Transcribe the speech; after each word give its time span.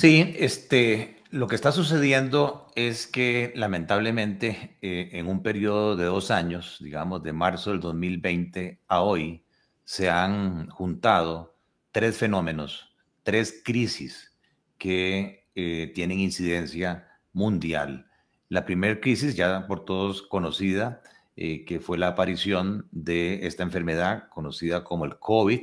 Sí, 0.00 0.34
este, 0.38 1.22
lo 1.30 1.46
que 1.46 1.54
está 1.56 1.72
sucediendo 1.72 2.68
es 2.74 3.06
que 3.06 3.52
lamentablemente 3.54 4.78
eh, 4.80 5.10
en 5.12 5.26
un 5.26 5.42
periodo 5.42 5.94
de 5.94 6.06
dos 6.06 6.30
años, 6.30 6.78
digamos 6.80 7.22
de 7.22 7.34
marzo 7.34 7.70
del 7.70 7.80
2020 7.80 8.80
a 8.88 9.02
hoy, 9.02 9.44
se 9.84 10.08
han 10.08 10.70
juntado 10.70 11.54
tres 11.92 12.16
fenómenos, 12.16 12.96
tres 13.24 13.60
crisis 13.62 14.34
que 14.78 15.46
eh, 15.54 15.92
tienen 15.94 16.18
incidencia 16.18 17.06
mundial. 17.34 18.06
La 18.48 18.64
primera 18.64 18.98
crisis, 19.02 19.36
ya 19.36 19.66
por 19.66 19.84
todos 19.84 20.22
conocida, 20.22 21.02
eh, 21.36 21.66
que 21.66 21.78
fue 21.78 21.98
la 21.98 22.08
aparición 22.08 22.88
de 22.90 23.46
esta 23.46 23.64
enfermedad 23.64 24.30
conocida 24.30 24.82
como 24.82 25.04
el 25.04 25.18
COVID, 25.18 25.60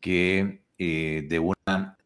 que 0.00 0.64
de 0.78 1.38
una 1.38 1.96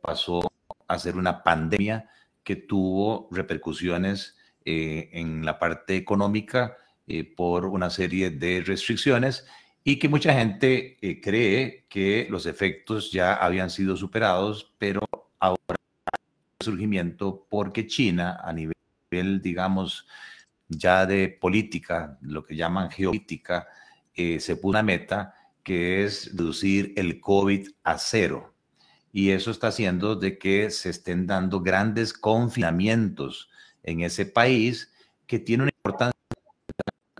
pasó 0.00 0.40
hacer 0.88 1.16
una 1.16 1.42
pandemia 1.42 2.08
que 2.42 2.56
tuvo 2.56 3.28
repercusiones 3.32 4.36
eh, 4.64 5.10
en 5.12 5.44
la 5.44 5.58
parte 5.58 5.96
económica 5.96 6.76
eh, 7.06 7.24
por 7.24 7.66
una 7.66 7.90
serie 7.90 8.30
de 8.30 8.62
restricciones 8.64 9.46
y 9.84 9.98
que 9.98 10.08
mucha 10.08 10.32
gente 10.32 10.96
eh, 11.00 11.20
cree 11.20 11.86
que 11.88 12.26
los 12.30 12.46
efectos 12.46 13.10
ya 13.10 13.34
habían 13.34 13.70
sido 13.70 13.96
superados, 13.96 14.72
pero 14.78 15.00
ahora 15.38 15.76
hay 16.12 16.64
surgimiento 16.64 17.46
porque 17.48 17.86
China 17.86 18.40
a 18.42 18.52
nivel, 18.52 19.42
digamos, 19.42 20.06
ya 20.68 21.06
de 21.06 21.28
política, 21.28 22.18
lo 22.22 22.44
que 22.44 22.56
llaman 22.56 22.90
geopolítica, 22.90 23.68
se 24.14 24.56
puso 24.56 24.68
una 24.68 24.82
meta 24.82 25.34
que 25.62 26.04
es 26.04 26.30
reducir 26.36 26.92
el 26.96 27.20
COVID 27.20 27.68
a 27.84 27.98
cero 27.98 28.55
y 29.16 29.30
eso 29.30 29.50
está 29.50 29.68
haciendo 29.68 30.14
de 30.14 30.36
que 30.36 30.70
se 30.70 30.90
estén 30.90 31.26
dando 31.26 31.62
grandes 31.62 32.12
confinamientos 32.12 33.48
en 33.82 34.02
ese 34.02 34.26
país 34.26 34.92
que 35.26 35.38
tiene 35.38 35.62
una 35.62 35.72
importancia 35.74 36.20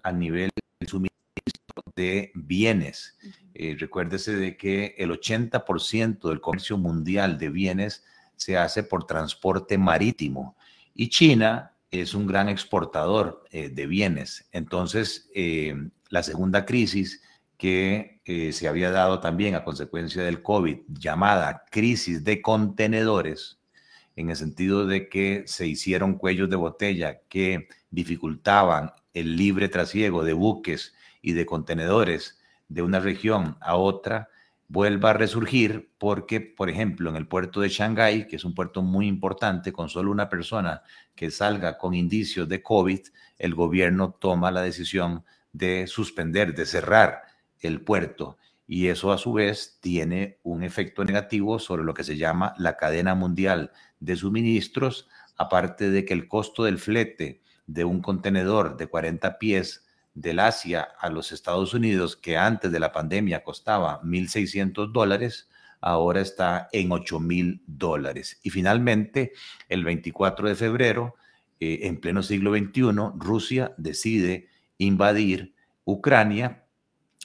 a 0.02 0.12
nivel 0.12 0.50
del 0.78 0.88
suministro 0.90 1.82
de 1.96 2.32
bienes. 2.34 3.16
Eh, 3.54 3.76
recuérdese 3.78 4.36
de 4.36 4.58
que 4.58 4.94
el 4.98 5.10
80% 5.10 6.28
del 6.28 6.42
comercio 6.42 6.76
mundial 6.76 7.38
de 7.38 7.48
bienes 7.48 8.04
se 8.36 8.58
hace 8.58 8.82
por 8.82 9.06
transporte 9.06 9.78
marítimo 9.78 10.54
y 10.94 11.08
China 11.08 11.78
es 11.90 12.12
un 12.12 12.26
gran 12.26 12.50
exportador 12.50 13.42
eh, 13.50 13.70
de 13.70 13.86
bienes. 13.86 14.46
Entonces, 14.52 15.30
eh, 15.34 15.74
la 16.10 16.22
segunda 16.22 16.66
crisis 16.66 17.22
que 17.56 18.20
eh, 18.24 18.52
se 18.52 18.68
había 18.68 18.90
dado 18.90 19.20
también 19.20 19.54
a 19.54 19.64
consecuencia 19.64 20.22
del 20.22 20.42
COVID, 20.42 20.78
llamada 20.88 21.64
crisis 21.70 22.24
de 22.24 22.42
contenedores, 22.42 23.58
en 24.14 24.30
el 24.30 24.36
sentido 24.36 24.86
de 24.86 25.08
que 25.08 25.44
se 25.46 25.66
hicieron 25.66 26.14
cuellos 26.14 26.48
de 26.50 26.56
botella 26.56 27.20
que 27.28 27.68
dificultaban 27.90 28.92
el 29.14 29.36
libre 29.36 29.68
trasiego 29.68 30.24
de 30.24 30.32
buques 30.32 30.94
y 31.22 31.32
de 31.32 31.46
contenedores 31.46 32.38
de 32.68 32.82
una 32.82 33.00
región 33.00 33.56
a 33.60 33.76
otra, 33.76 34.28
vuelva 34.68 35.10
a 35.10 35.12
resurgir 35.14 35.90
porque, 35.98 36.40
por 36.40 36.68
ejemplo, 36.68 37.10
en 37.10 37.16
el 37.16 37.28
puerto 37.28 37.60
de 37.60 37.68
Shanghái, 37.68 38.26
que 38.26 38.36
es 38.36 38.44
un 38.44 38.54
puerto 38.54 38.82
muy 38.82 39.06
importante, 39.06 39.72
con 39.72 39.88
solo 39.88 40.10
una 40.10 40.28
persona 40.28 40.82
que 41.14 41.30
salga 41.30 41.78
con 41.78 41.94
indicios 41.94 42.48
de 42.48 42.62
COVID, 42.62 43.00
el 43.38 43.54
gobierno 43.54 44.12
toma 44.18 44.50
la 44.50 44.62
decisión 44.62 45.24
de 45.52 45.86
suspender, 45.86 46.54
de 46.54 46.66
cerrar 46.66 47.22
el 47.66 47.82
puerto 47.82 48.38
y 48.68 48.88
eso 48.88 49.12
a 49.12 49.18
su 49.18 49.32
vez 49.32 49.78
tiene 49.80 50.38
un 50.42 50.62
efecto 50.62 51.04
negativo 51.04 51.58
sobre 51.58 51.84
lo 51.84 51.94
que 51.94 52.04
se 52.04 52.16
llama 52.16 52.54
la 52.58 52.76
cadena 52.76 53.14
mundial 53.14 53.70
de 54.00 54.16
suministros, 54.16 55.08
aparte 55.36 55.90
de 55.90 56.04
que 56.04 56.14
el 56.14 56.28
costo 56.28 56.64
del 56.64 56.78
flete 56.78 57.42
de 57.66 57.84
un 57.84 58.00
contenedor 58.00 58.76
de 58.76 58.88
40 58.88 59.38
pies 59.38 59.86
del 60.14 60.40
Asia 60.40 60.88
a 60.98 61.10
los 61.10 61.30
Estados 61.30 61.74
Unidos, 61.74 62.16
que 62.16 62.36
antes 62.36 62.72
de 62.72 62.80
la 62.80 62.92
pandemia 62.92 63.44
costaba 63.44 64.00
1.600 64.02 64.90
dólares, 64.90 65.48
ahora 65.80 66.20
está 66.20 66.68
en 66.72 66.88
8.000 66.88 67.60
dólares. 67.66 68.40
Y 68.42 68.50
finalmente, 68.50 69.32
el 69.68 69.84
24 69.84 70.48
de 70.48 70.54
febrero, 70.54 71.14
eh, 71.60 71.80
en 71.82 72.00
pleno 72.00 72.22
siglo 72.22 72.56
XXI, 72.56 73.12
Rusia 73.16 73.74
decide 73.76 74.48
invadir 74.78 75.54
Ucrania 75.84 76.65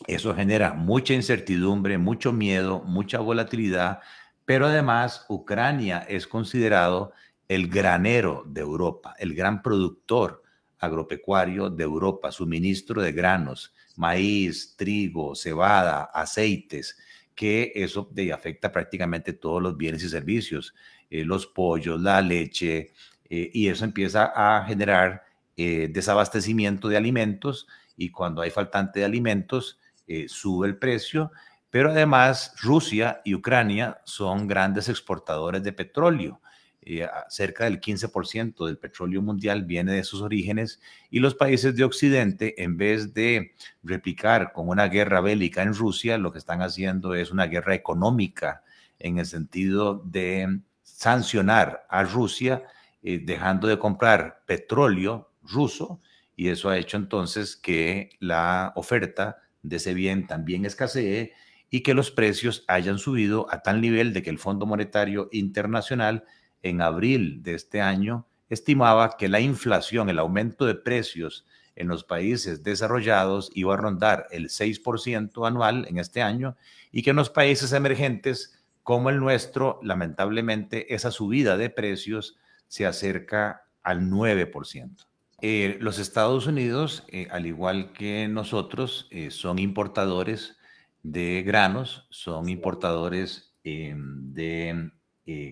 eso 0.07 0.35
genera 0.35 0.73
mucha 0.73 1.13
incertidumbre, 1.13 1.97
mucho 1.97 2.33
miedo, 2.33 2.81
mucha 2.85 3.19
volatilidad, 3.19 3.99
pero 4.45 4.67
además 4.67 5.25
Ucrania 5.29 5.99
es 5.99 6.27
considerado 6.27 7.13
el 7.47 7.67
granero 7.67 8.43
de 8.47 8.61
Europa, 8.61 9.13
el 9.19 9.35
gran 9.35 9.61
productor 9.61 10.41
agropecuario 10.79 11.69
de 11.69 11.83
Europa, 11.83 12.31
suministro 12.31 13.01
de 13.01 13.11
granos, 13.11 13.73
maíz, 13.97 14.75
trigo, 14.77 15.35
cebada, 15.35 16.05
aceites, 16.13 16.97
que 17.35 17.71
eso 17.75 18.09
afecta 18.33 18.71
prácticamente 18.71 19.33
todos 19.33 19.61
los 19.61 19.77
bienes 19.77 20.03
y 20.03 20.09
servicios, 20.09 20.73
eh, 21.09 21.23
los 21.23 21.45
pollos, 21.45 22.01
la 22.01 22.21
leche, 22.21 22.93
eh, 23.29 23.49
y 23.53 23.67
eso 23.67 23.85
empieza 23.85 24.31
a 24.35 24.65
generar 24.65 25.23
eh, 25.57 25.89
desabastecimiento 25.91 26.87
de 26.87 26.97
alimentos 26.97 27.67
y 27.97 28.09
cuando 28.09 28.41
hay 28.41 28.49
faltante 28.49 28.99
de 28.99 29.05
alimentos, 29.05 29.80
eh, 30.11 30.27
sube 30.27 30.67
el 30.67 30.75
precio, 30.75 31.31
pero 31.69 31.91
además 31.91 32.53
Rusia 32.61 33.21
y 33.23 33.33
Ucrania 33.33 34.01
son 34.03 34.45
grandes 34.45 34.89
exportadores 34.89 35.63
de 35.63 35.71
petróleo. 35.71 36.41
Eh, 36.81 37.07
cerca 37.29 37.63
del 37.63 37.79
15% 37.79 38.65
del 38.65 38.77
petróleo 38.77 39.21
mundial 39.21 39.63
viene 39.63 39.93
de 39.93 40.03
sus 40.03 40.21
orígenes 40.21 40.81
y 41.09 41.19
los 41.19 41.33
países 41.33 41.75
de 41.77 41.85
Occidente, 41.85 42.61
en 42.61 42.75
vez 42.75 43.13
de 43.13 43.53
replicar 43.83 44.51
con 44.51 44.67
una 44.67 44.89
guerra 44.89 45.21
bélica 45.21 45.61
en 45.63 45.73
Rusia, 45.73 46.17
lo 46.17 46.33
que 46.33 46.39
están 46.39 46.61
haciendo 46.61 47.15
es 47.15 47.31
una 47.31 47.45
guerra 47.45 47.73
económica 47.73 48.63
en 48.99 49.17
el 49.17 49.25
sentido 49.25 50.01
de 50.03 50.59
sancionar 50.83 51.85
a 51.87 52.03
Rusia, 52.03 52.63
eh, 53.01 53.21
dejando 53.23 53.69
de 53.69 53.79
comprar 53.79 54.43
petróleo 54.45 55.31
ruso, 55.41 56.01
y 56.35 56.49
eso 56.49 56.69
ha 56.69 56.77
hecho 56.77 56.97
entonces 56.97 57.55
que 57.55 58.09
la 58.19 58.73
oferta 58.75 59.37
de 59.63 59.77
ese 59.77 59.93
bien 59.93 60.27
también 60.27 60.65
escasee 60.65 61.33
y 61.69 61.81
que 61.81 61.93
los 61.93 62.11
precios 62.11 62.65
hayan 62.67 62.99
subido 62.99 63.47
a 63.51 63.63
tal 63.63 63.81
nivel 63.81 64.13
de 64.13 64.21
que 64.21 64.29
el 64.29 64.39
Fondo 64.39 64.65
Monetario 64.65 65.29
Internacional 65.31 66.25
en 66.63 66.81
abril 66.81 67.41
de 67.43 67.55
este 67.55 67.81
año 67.81 68.27
estimaba 68.49 69.15
que 69.17 69.29
la 69.29 69.39
inflación, 69.39 70.09
el 70.09 70.19
aumento 70.19 70.65
de 70.65 70.75
precios 70.75 71.45
en 71.75 71.87
los 71.87 72.03
países 72.03 72.63
desarrollados 72.63 73.49
iba 73.53 73.73
a 73.73 73.77
rondar 73.77 74.27
el 74.31 74.49
6% 74.49 75.47
anual 75.47 75.85
en 75.89 75.97
este 75.97 76.21
año 76.21 76.57
y 76.91 77.01
que 77.01 77.11
en 77.11 77.15
los 77.15 77.29
países 77.29 77.71
emergentes 77.71 78.61
como 78.83 79.09
el 79.09 79.19
nuestro, 79.19 79.79
lamentablemente, 79.83 80.93
esa 80.93 81.11
subida 81.11 81.55
de 81.55 81.69
precios 81.69 82.37
se 82.67 82.85
acerca 82.85 83.63
al 83.83 84.01
9%. 84.01 85.10
Eh, 85.43 85.77
los 85.81 85.97
Estados 85.97 86.45
Unidos, 86.45 87.03
eh, 87.07 87.27
al 87.31 87.47
igual 87.47 87.93
que 87.93 88.27
nosotros, 88.27 89.07
eh, 89.09 89.31
son 89.31 89.57
importadores 89.57 90.57
de 91.01 91.41
granos, 91.41 92.05
son 92.11 92.47
importadores 92.47 93.47
de 93.63 94.91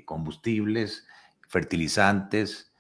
combustibles, 0.05 1.07
fertilizantes, 1.47 2.71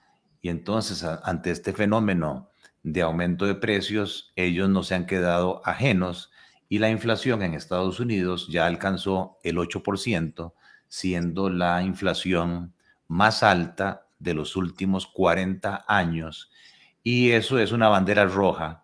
y 0.41 0.49
entonces 0.49 1.03
ante 1.03 1.51
este 1.51 1.73
fenómeno 1.73 2.51
de 2.83 3.01
aumento 3.01 3.45
de 3.45 3.55
precios, 3.55 4.31
ellos 4.35 4.69
no 4.69 4.83
se 4.83 4.95
han 4.95 5.05
quedado 5.05 5.61
ajenos 5.65 6.31
y 6.67 6.77
la 6.79 6.89
inflación 6.89 7.41
en 7.41 7.53
Estados 7.55 7.99
Unidos 7.99 8.47
ya 8.51 8.67
alcanzó 8.67 9.39
el 9.43 9.57
8%, 9.57 10.53
siendo 10.87 11.49
la 11.49 11.81
inflación 11.83 12.73
más 13.07 13.41
alta 13.41 14.07
de 14.19 14.35
los 14.35 14.55
últimos 14.55 15.07
40 15.07 15.85
años 15.87 16.51
y 17.03 17.31
eso 17.31 17.59
es 17.59 17.71
una 17.71 17.89
bandera 17.89 18.25
roja 18.25 18.83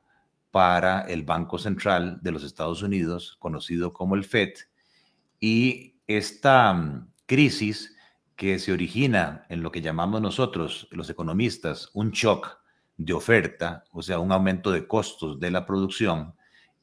para 0.51 1.01
el 1.01 1.23
Banco 1.23 1.57
Central 1.57 2.19
de 2.21 2.31
los 2.31 2.43
Estados 2.43 2.81
Unidos, 2.81 3.35
conocido 3.39 3.91
como 3.91 4.15
el 4.15 4.23
FED. 4.23 4.53
Y 5.39 5.95
esta 6.07 6.73
mm, 6.73 7.11
crisis 7.25 7.95
que 8.35 8.59
se 8.59 8.71
origina 8.71 9.45
en 9.49 9.63
lo 9.63 9.71
que 9.71 9.81
llamamos 9.81 10.21
nosotros, 10.21 10.87
los 10.91 11.09
economistas, 11.09 11.89
un 11.93 12.11
shock 12.11 12.57
de 12.97 13.13
oferta, 13.13 13.83
o 13.91 14.01
sea, 14.01 14.19
un 14.19 14.31
aumento 14.31 14.71
de 14.71 14.87
costos 14.87 15.39
de 15.39 15.51
la 15.51 15.65
producción, 15.65 16.35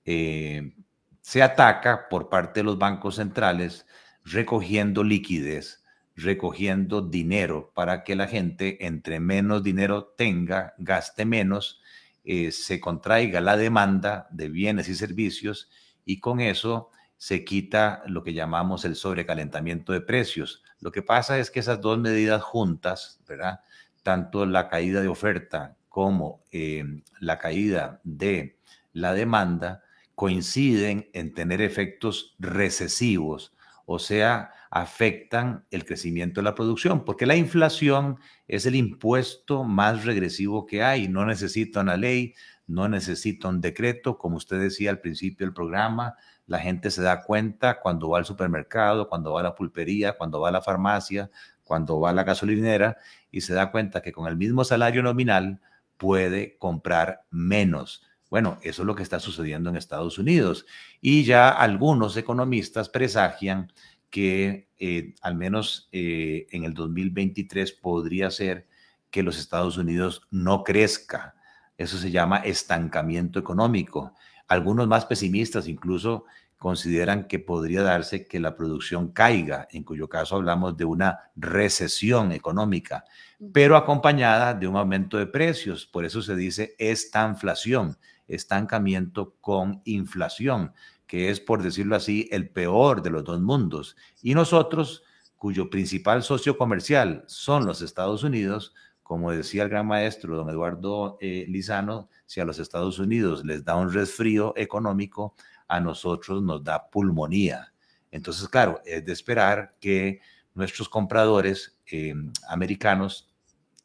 eh, 0.05 0.75
se 1.21 1.43
ataca 1.43 2.09
por 2.09 2.29
parte 2.29 2.61
de 2.61 2.65
los 2.65 2.79
bancos 2.79 3.17
centrales 3.17 3.87
recogiendo 4.25 5.03
liquidez 5.05 5.82
recogiendo 6.17 7.01
dinero 7.03 7.73
para 7.75 8.05
que 8.05 8.15
la 8.15 8.27
gente, 8.27 8.85
entre 8.87 9.21
menos 9.21 9.63
dinero 9.63 10.15
tenga, 10.17 10.75
gaste 10.79 11.25
menos, 11.25 11.81
eh, 12.25 12.53
se 12.53 12.81
contraiga 12.81 13.41
la 13.41 13.57
demanda 13.57 14.29
de 14.31 14.49
bienes 14.49 14.89
y 14.89 14.95
servicios 14.95 15.71
y 16.05 16.21
con 16.21 16.41
eso 16.41 16.91
se 17.17 17.45
quita 17.45 18.03
lo 18.07 18.23
que 18.23 18.33
llamamos 18.33 18.85
el 18.85 18.97
sobrecalentamiento 18.97 19.93
de 19.93 20.01
precios. 20.01 20.63
Lo 20.81 20.91
que 20.91 21.03
pasa 21.03 21.39
es 21.39 21.51
que 21.51 21.61
esas 21.61 21.81
dos 21.81 21.99
medidas 21.99 22.43
juntas, 22.43 23.21
¿verdad? 23.27 23.61
Tanto 24.03 24.45
la 24.47 24.69
caída 24.69 25.01
de 25.01 25.09
oferta 25.09 25.77
como 25.89 26.43
eh, 26.51 26.85
la 27.21 27.39
caída 27.39 28.01
de 28.03 28.59
la 28.93 29.15
demanda 29.15 29.83
coinciden 30.15 31.11
en 31.13 31.33
tener 31.33 31.61
efectos 31.61 32.35
recesivos, 32.39 33.55
o 33.87 33.99
sea, 33.99 34.53
afectan 34.75 35.67
el 35.71 35.85
crecimiento 35.85 36.41
de 36.41 36.47
la 36.47 36.55
producción, 36.55 37.05
porque 37.05 37.27
la 37.27 37.37
inflación 37.37 38.19
es 38.49 38.65
el 38.65 38.75
impuesto 38.75 39.65
más 39.65 40.07
regresivo 40.07 40.65
que 40.65 40.83
hay, 40.83 41.09
no 41.09 41.27
necesita 41.27 41.81
una 41.81 41.99
ley, 41.99 42.33
no 42.67 42.89
necesita 42.89 43.49
un 43.49 43.61
decreto, 43.61 44.17
como 44.17 44.39
usted 44.39 44.59
decía 44.59 44.89
al 44.89 45.01
principio 45.01 45.47
del 45.47 45.53
programa, 45.53 46.15
la 46.47 46.59
gente 46.59 46.91
se 46.91 47.03
da 47.03 47.23
cuenta 47.23 47.81
cuando 47.81 48.09
va 48.09 48.17
al 48.17 48.25
supermercado, 48.25 49.11
cuando 49.11 49.35
va 49.35 49.41
a 49.41 49.43
la 49.43 49.55
pulpería, 49.55 50.17
cuando 50.17 50.41
va 50.41 50.49
a 50.49 50.53
la 50.53 50.63
farmacia, 50.63 51.31
cuando 51.65 52.01
va 52.01 52.09
a 52.09 52.15
la 52.15 52.25
gasolinera 52.25 52.97
y 53.31 53.43
se 53.43 53.53
da 53.53 53.71
cuenta 53.71 54.01
que 54.01 54.13
con 54.13 54.27
el 54.27 54.39
mismo 54.39 54.65
salario 54.65 55.03
nominal 55.03 55.61
puede 55.99 56.57
comprar 56.57 57.27
menos. 57.31 58.07
Bueno, 58.31 58.59
eso 58.63 58.81
es 58.81 58.87
lo 58.87 58.95
que 58.95 59.03
está 59.03 59.21
sucediendo 59.21 59.69
en 59.69 59.77
Estados 59.77 60.19
Unidos. 60.19 60.65
Y 61.03 61.25
ya 61.25 61.51
algunos 61.51 62.17
economistas 62.17 62.89
presagian 62.89 63.71
que 64.13 64.69
eh, 64.79 65.15
al 65.23 65.37
menos 65.37 65.89
eh, 65.91 66.47
en 66.51 66.65
el 66.65 66.75
2023 66.75 67.73
podría 67.73 68.31
ser 68.31 68.69
que 69.11 69.23
los 69.23 69.39
Estados 69.39 69.79
Unidos 69.79 70.29
no 70.31 70.65
crezca. 70.65 71.35
Eso 71.79 71.97
se 71.97 72.11
llama 72.11 72.37
estancamiento 72.37 73.39
económico. 73.39 74.13
Algunos 74.47 74.87
más 74.87 75.07
pesimistas 75.07 75.67
incluso 75.67 76.27
consideran 76.59 77.27
que 77.27 77.39
podría 77.39 77.83
darse 77.83 78.27
que 78.27 78.39
la 78.39 78.55
producción 78.55 79.09
caiga, 79.09 79.67
en 79.71 79.83
cuyo 79.83 80.09
caso 80.11 80.37
hablamos 80.37 80.77
de 80.77 80.85
una 80.85 81.31
recesión 81.35 82.31
económica, 82.31 83.05
pero 83.53 83.77
acompañada 83.79 84.53
de 84.53 84.69
un 84.69 84.77
aumento 84.77 85.17
de 85.17 85.27
precios. 85.27 85.87
Por 85.87 86.05
eso 86.05 86.21
se 86.21 86.37
dice 86.37 86.77
estanflación, 86.79 87.97
estancamiento 88.29 89.37
con 89.41 89.81
inflación, 89.87 90.73
que 91.13 91.29
es, 91.29 91.41
por 91.41 91.63
decirlo 91.63 91.95
así, 91.95 92.27
el 92.33 92.49
peor 92.49 93.03
de 93.03 93.11
los 93.11 93.23
dos 93.23 93.39
mundos. 93.39 93.99
Y 94.23 94.33
nosotros, 94.33 95.03
cuyo 95.37 95.69
principal 95.69 96.23
socio 96.23 96.57
comercial 96.57 97.23
son 97.27 97.67
los 97.67 97.83
Estados 97.83 98.23
Unidos, 98.23 98.73
como 99.03 99.31
decía 99.31 99.65
el 99.65 99.69
gran 99.69 99.87
maestro 99.87 100.39
don 100.39 100.49
Eduardo 100.49 101.19
eh, 101.21 101.45
Lizano, 101.51 102.09
si 102.25 102.41
a 102.41 102.47
los 102.47 102.59
Estados 102.59 102.99
Unidos 102.99 103.45
les 103.45 103.63
da 103.63 103.77
un 103.77 103.93
resfrío 103.93 104.55
económico, 104.57 105.35
a 105.69 105.81
nosotros 105.81 106.43
nos 106.43 106.65
da 106.65 106.89
pulmonía. 106.89 107.75
Entonces, 108.11 108.49
claro, 108.49 108.81
es 108.87 109.05
de 109.05 109.13
esperar 109.13 109.77
que 109.81 110.23
nuestros 110.55 110.89
compradores 110.89 111.79
eh, 111.91 112.15
americanos 112.49 113.31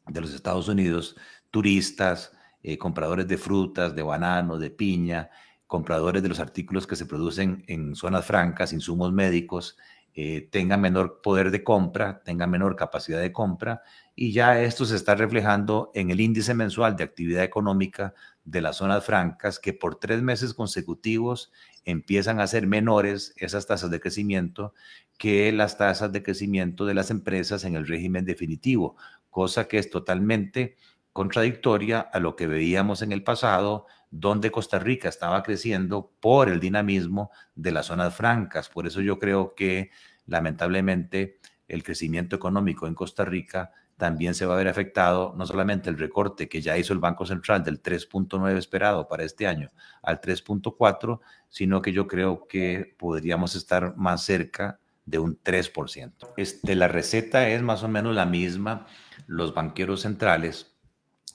de 0.06 0.22
los 0.22 0.32
Estados 0.32 0.66
Unidos, 0.68 1.14
turistas, 1.50 2.32
eh, 2.62 2.78
compradores 2.78 3.28
de 3.28 3.36
frutas, 3.36 3.94
de 3.94 4.02
banano, 4.02 4.58
de 4.58 4.70
piña, 4.70 5.28
compradores 5.68 6.22
de 6.22 6.30
los 6.30 6.40
artículos 6.40 6.86
que 6.86 6.96
se 6.96 7.06
producen 7.06 7.62
en 7.68 7.94
zonas 7.94 8.24
francas, 8.26 8.72
insumos 8.72 9.12
médicos, 9.12 9.76
eh, 10.14 10.48
tengan 10.50 10.80
menor 10.80 11.20
poder 11.22 11.52
de 11.52 11.62
compra, 11.62 12.22
tengan 12.24 12.50
menor 12.50 12.74
capacidad 12.74 13.20
de 13.20 13.30
compra, 13.30 13.82
y 14.16 14.32
ya 14.32 14.60
esto 14.60 14.84
se 14.86 14.96
está 14.96 15.14
reflejando 15.14 15.92
en 15.94 16.10
el 16.10 16.20
índice 16.20 16.54
mensual 16.54 16.96
de 16.96 17.04
actividad 17.04 17.44
económica 17.44 18.14
de 18.44 18.62
las 18.62 18.78
zonas 18.78 19.04
francas, 19.04 19.60
que 19.60 19.74
por 19.74 19.96
tres 19.96 20.22
meses 20.22 20.54
consecutivos 20.54 21.52
empiezan 21.84 22.40
a 22.40 22.46
ser 22.46 22.66
menores 22.66 23.34
esas 23.36 23.66
tasas 23.66 23.90
de 23.90 24.00
crecimiento 24.00 24.74
que 25.18 25.52
las 25.52 25.76
tasas 25.76 26.10
de 26.12 26.22
crecimiento 26.22 26.86
de 26.86 26.94
las 26.94 27.10
empresas 27.10 27.64
en 27.64 27.74
el 27.74 27.86
régimen 27.86 28.24
definitivo, 28.24 28.96
cosa 29.30 29.68
que 29.68 29.78
es 29.78 29.90
totalmente 29.90 30.76
contradictoria 31.18 31.98
a 31.98 32.20
lo 32.20 32.36
que 32.36 32.46
veíamos 32.46 33.02
en 33.02 33.10
el 33.10 33.24
pasado, 33.24 33.86
donde 34.12 34.52
Costa 34.52 34.78
Rica 34.78 35.08
estaba 35.08 35.42
creciendo 35.42 36.12
por 36.20 36.48
el 36.48 36.60
dinamismo 36.60 37.32
de 37.56 37.72
las 37.72 37.86
zonas 37.86 38.14
francas. 38.14 38.68
Por 38.68 38.86
eso 38.86 39.00
yo 39.00 39.18
creo 39.18 39.52
que 39.56 39.90
lamentablemente 40.26 41.40
el 41.66 41.82
crecimiento 41.82 42.36
económico 42.36 42.86
en 42.86 42.94
Costa 42.94 43.24
Rica 43.24 43.72
también 43.96 44.32
se 44.36 44.46
va 44.46 44.54
a 44.54 44.58
ver 44.58 44.68
afectado 44.68 45.34
no 45.36 45.44
solamente 45.44 45.90
el 45.90 45.98
recorte 45.98 46.48
que 46.48 46.62
ya 46.62 46.78
hizo 46.78 46.92
el 46.92 47.00
Banco 47.00 47.26
Central 47.26 47.64
del 47.64 47.82
3.9 47.82 48.56
esperado 48.56 49.08
para 49.08 49.24
este 49.24 49.48
año 49.48 49.72
al 50.04 50.20
3.4, 50.20 51.18
sino 51.48 51.82
que 51.82 51.92
yo 51.92 52.06
creo 52.06 52.46
que 52.46 52.94
podríamos 52.96 53.56
estar 53.56 53.96
más 53.96 54.22
cerca 54.22 54.78
de 55.04 55.18
un 55.18 55.36
3%. 55.42 56.12
Este, 56.36 56.76
la 56.76 56.86
receta 56.86 57.48
es 57.48 57.60
más 57.60 57.82
o 57.82 57.88
menos 57.88 58.14
la 58.14 58.24
misma. 58.24 58.86
Los 59.26 59.52
banqueros 59.52 60.02
centrales 60.02 60.77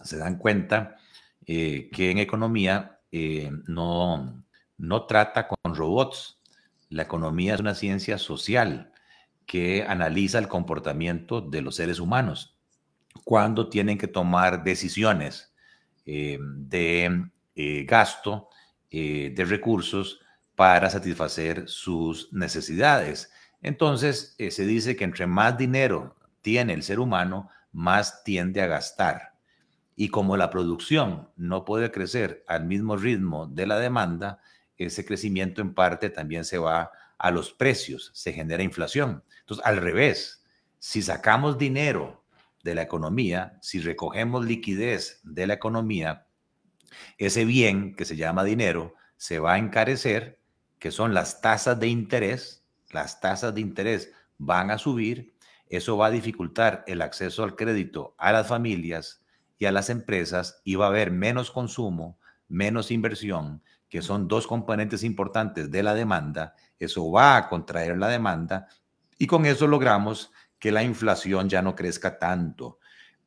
se 0.03 0.17
dan 0.17 0.37
cuenta 0.37 0.97
eh, 1.45 1.89
que 1.91 2.11
en 2.11 2.19
economía 2.19 2.99
eh, 3.11 3.51
no, 3.67 4.43
no 4.77 5.05
trata 5.05 5.47
con 5.47 5.75
robots. 5.75 6.39
La 6.89 7.03
economía 7.03 7.55
es 7.55 7.59
una 7.59 7.75
ciencia 7.75 8.17
social 8.17 8.91
que 9.45 9.83
analiza 9.83 10.39
el 10.39 10.47
comportamiento 10.47 11.41
de 11.41 11.61
los 11.61 11.75
seres 11.75 11.99
humanos 11.99 12.57
cuando 13.23 13.69
tienen 13.69 13.97
que 13.97 14.07
tomar 14.07 14.63
decisiones 14.63 15.53
eh, 16.05 16.39
de 16.39 17.29
gasto 17.85 18.49
de 18.89 19.45
recursos 19.47 20.19
para 20.55 20.89
satisfacer 20.89 21.67
sus 21.67 22.31
necesidades. 22.31 23.31
Entonces, 23.61 24.35
se 24.37 24.65
dice 24.65 24.95
que 24.95 25.03
entre 25.03 25.25
más 25.25 25.57
dinero 25.57 26.15
tiene 26.41 26.73
el 26.73 26.83
ser 26.83 26.99
humano, 26.99 27.49
más 27.71 28.23
tiende 28.23 28.61
a 28.61 28.67
gastar. 28.67 29.32
Y 29.95 30.09
como 30.09 30.37
la 30.37 30.49
producción 30.49 31.29
no 31.35 31.65
puede 31.65 31.91
crecer 31.91 32.43
al 32.47 32.65
mismo 32.65 32.97
ritmo 32.97 33.47
de 33.47 33.67
la 33.67 33.77
demanda, 33.77 34.39
ese 34.85 35.05
crecimiento 35.05 35.61
en 35.61 35.73
parte 35.73 36.09
también 36.09 36.45
se 36.45 36.57
va 36.57 36.91
a 37.17 37.31
los 37.31 37.53
precios, 37.53 38.11
se 38.13 38.33
genera 38.33 38.63
inflación. 38.63 39.23
Entonces, 39.41 39.65
al 39.65 39.77
revés, 39.77 40.43
si 40.79 41.01
sacamos 41.01 41.57
dinero 41.57 42.23
de 42.63 42.75
la 42.75 42.81
economía, 42.81 43.57
si 43.61 43.79
recogemos 43.79 44.45
liquidez 44.45 45.19
de 45.23 45.47
la 45.47 45.53
economía, 45.53 46.27
ese 47.17 47.45
bien 47.45 47.95
que 47.95 48.05
se 48.05 48.15
llama 48.15 48.43
dinero 48.43 48.95
se 49.17 49.39
va 49.39 49.53
a 49.53 49.57
encarecer, 49.57 50.39
que 50.79 50.91
son 50.91 51.13
las 51.13 51.41
tasas 51.41 51.79
de 51.79 51.87
interés, 51.87 52.65
las 52.91 53.21
tasas 53.21 53.55
de 53.55 53.61
interés 53.61 54.11
van 54.37 54.69
a 54.71 54.77
subir, 54.77 55.33
eso 55.67 55.97
va 55.97 56.07
a 56.07 56.11
dificultar 56.11 56.83
el 56.87 57.01
acceso 57.01 57.43
al 57.43 57.55
crédito 57.55 58.15
a 58.17 58.31
las 58.31 58.47
familias 58.47 59.22
y 59.63 59.65
a 59.65 59.71
las 59.71 59.89
empresas 59.89 60.59
y 60.65 60.75
va 60.75 60.87
a 60.87 60.89
haber 60.89 61.09
menos 61.09 61.49
consumo, 61.49 62.19
menos 62.49 62.91
inversión, 62.91 63.63
que 63.87 64.01
son 64.01 64.27
dos 64.27 64.45
componentes 64.45 65.05
importantes 65.05 65.71
de 65.71 65.83
la 65.83 65.93
demanda, 65.93 66.53
eso 66.79 67.09
va 67.09 67.37
a 67.37 67.47
contraer 67.47 67.97
la 67.97 68.09
demanda 68.09 68.67
y 69.17 69.25
con 69.25 69.45
eso 69.45 69.65
logramos 69.67 70.33
que 70.59 70.73
la 70.73 70.83
inflación 70.83 71.47
ya 71.47 71.61
no 71.61 71.77
crezca 71.77 72.19
tanto. 72.19 72.79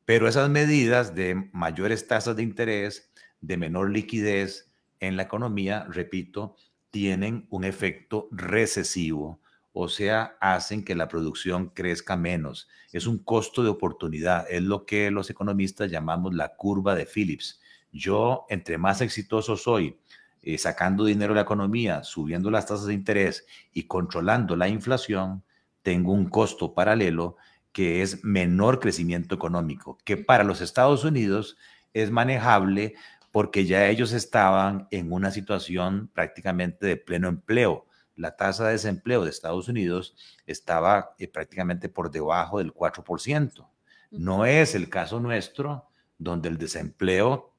Pero 0.05 0.27
esas 0.27 0.47
medidas 0.47 1.15
de 1.15 1.49
mayores 1.53 2.07
tasas 2.07 2.35
de 2.35 2.43
interés, 2.43 3.11
de 3.41 3.57
menor 3.57 3.89
liquidez 3.89 4.71
en 4.99 5.17
la 5.17 5.23
economía, 5.23 5.87
repito, 5.89 6.55
tienen 6.91 7.47
un 7.49 7.63
efecto 7.63 8.27
recesivo, 8.29 9.41
o 9.79 9.89
sea, 9.89 10.35
hacen 10.39 10.83
que 10.83 10.95
la 10.95 11.07
producción 11.07 11.69
crezca 11.69 12.17
menos. 12.17 12.67
Es 12.91 13.05
un 13.05 13.19
costo 13.19 13.63
de 13.63 13.69
oportunidad, 13.69 14.45
es 14.49 14.63
lo 14.63 14.85
que 14.85 15.11
los 15.11 15.29
economistas 15.29 15.91
llamamos 15.91 16.33
la 16.33 16.55
curva 16.55 16.95
de 16.95 17.05
Phillips. 17.05 17.61
Yo, 17.91 18.45
entre 18.49 18.77
más 18.77 19.01
exitoso 19.01 19.55
soy 19.55 19.99
eh, 20.41 20.57
sacando 20.57 21.05
dinero 21.05 21.33
de 21.33 21.35
la 21.35 21.41
economía, 21.41 22.03
subiendo 22.03 22.49
las 22.49 22.65
tasas 22.65 22.87
de 22.87 22.93
interés 22.93 23.45
y 23.73 23.83
controlando 23.83 24.55
la 24.55 24.67
inflación, 24.67 25.43
tengo 25.83 26.11
un 26.11 26.29
costo 26.29 26.73
paralelo 26.73 27.37
que 27.71 28.01
es 28.01 28.23
menor 28.23 28.79
crecimiento 28.79 29.35
económico, 29.35 29.97
que 30.03 30.17
para 30.17 30.43
los 30.43 30.61
Estados 30.61 31.03
Unidos 31.03 31.57
es 31.93 32.09
manejable 32.09 32.95
porque 33.31 33.65
ya 33.65 33.87
ellos 33.87 34.13
estaban 34.13 34.87
en 34.89 35.11
una 35.11 35.29
situación 35.31 36.09
prácticamente 36.13 36.87
de 36.87 36.97
pleno 36.97 37.27
empleo. 37.27 37.86
La 38.17 38.35
tasa 38.35 38.65
de 38.65 38.73
desempleo 38.73 39.23
de 39.23 39.29
Estados 39.29 39.69
Unidos 39.69 40.15
estaba 40.45 41.15
eh, 41.17 41.29
prácticamente 41.29 41.87
por 41.87 42.11
debajo 42.11 42.57
del 42.57 42.73
4%. 42.73 43.65
No 44.11 44.45
es 44.45 44.75
el 44.75 44.89
caso 44.89 45.21
nuestro, 45.21 45.87
donde 46.17 46.49
el 46.49 46.57
desempleo 46.57 47.53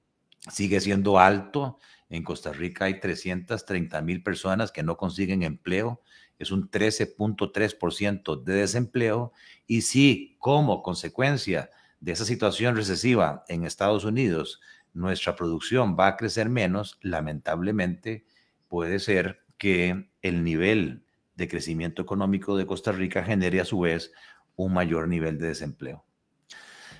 sigue 0.52 0.80
siendo 0.80 1.18
alto. 1.18 1.78
En 2.10 2.22
Costa 2.22 2.52
Rica 2.52 2.84
hay 2.84 3.00
330 3.00 4.02
mil 4.02 4.22
personas 4.22 4.70
que 4.70 4.82
no 4.82 4.98
consiguen 4.98 5.42
empleo 5.42 6.02
es 6.38 6.50
un 6.50 6.70
13.3% 6.70 8.42
de 8.42 8.52
desempleo 8.54 9.32
y 9.66 9.82
si 9.82 10.36
como 10.38 10.82
consecuencia 10.82 11.70
de 12.00 12.12
esa 12.12 12.24
situación 12.24 12.76
recesiva 12.76 13.44
en 13.48 13.64
Estados 13.64 14.04
Unidos 14.04 14.60
nuestra 14.94 15.34
producción 15.36 15.96
va 15.98 16.08
a 16.08 16.16
crecer 16.16 16.48
menos, 16.48 16.98
lamentablemente 17.02 18.24
puede 18.68 19.00
ser 19.00 19.44
que 19.58 20.10
el 20.22 20.44
nivel 20.44 21.04
de 21.34 21.48
crecimiento 21.48 22.02
económico 22.02 22.56
de 22.56 22.66
Costa 22.66 22.92
Rica 22.92 23.22
genere 23.22 23.60
a 23.60 23.64
su 23.64 23.80
vez 23.80 24.12
un 24.56 24.72
mayor 24.72 25.08
nivel 25.08 25.38
de 25.38 25.48
desempleo. 25.48 26.04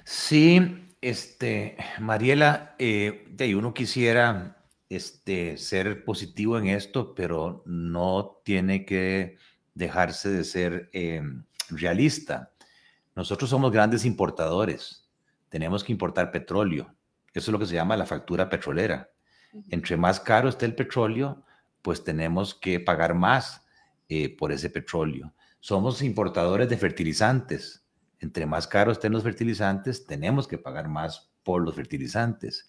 Sí, 0.04 0.94
este, 1.00 1.76
Mariela, 2.00 2.74
eh, 2.78 3.26
de 3.30 3.54
uno 3.56 3.74
quisiera 3.74 4.64
este, 4.88 5.56
ser 5.56 6.04
positivo 6.04 6.58
en 6.58 6.68
esto, 6.68 7.14
pero 7.14 7.62
no 7.66 8.40
tiene 8.44 8.84
que 8.84 9.36
dejarse 9.74 10.30
de 10.30 10.44
ser 10.44 10.90
eh, 10.92 11.22
realista. 11.70 12.52
Nosotros 13.14 13.50
somos 13.50 13.72
grandes 13.72 14.04
importadores, 14.04 15.08
tenemos 15.48 15.84
que 15.84 15.92
importar 15.92 16.30
petróleo. 16.30 16.94
Eso 17.34 17.50
es 17.50 17.52
lo 17.52 17.58
que 17.58 17.66
se 17.66 17.74
llama 17.74 17.96
la 17.96 18.06
factura 18.06 18.48
petrolera. 18.48 19.10
Entre 19.70 19.96
más 19.96 20.20
caro 20.20 20.48
esté 20.48 20.66
el 20.66 20.74
petróleo, 20.74 21.44
pues 21.82 22.04
tenemos 22.04 22.54
que 22.54 22.80
pagar 22.80 23.14
más 23.14 23.64
eh, 24.08 24.36
por 24.36 24.52
ese 24.52 24.70
petróleo. 24.70 25.32
Somos 25.60 26.02
importadores 26.02 26.68
de 26.68 26.76
fertilizantes. 26.76 27.84
Entre 28.20 28.46
más 28.46 28.66
caros 28.66 28.96
estén 28.98 29.12
los 29.12 29.22
fertilizantes, 29.22 30.06
tenemos 30.06 30.48
que 30.48 30.58
pagar 30.58 30.88
más 30.88 31.30
por 31.42 31.62
los 31.62 31.74
fertilizantes. 31.74 32.68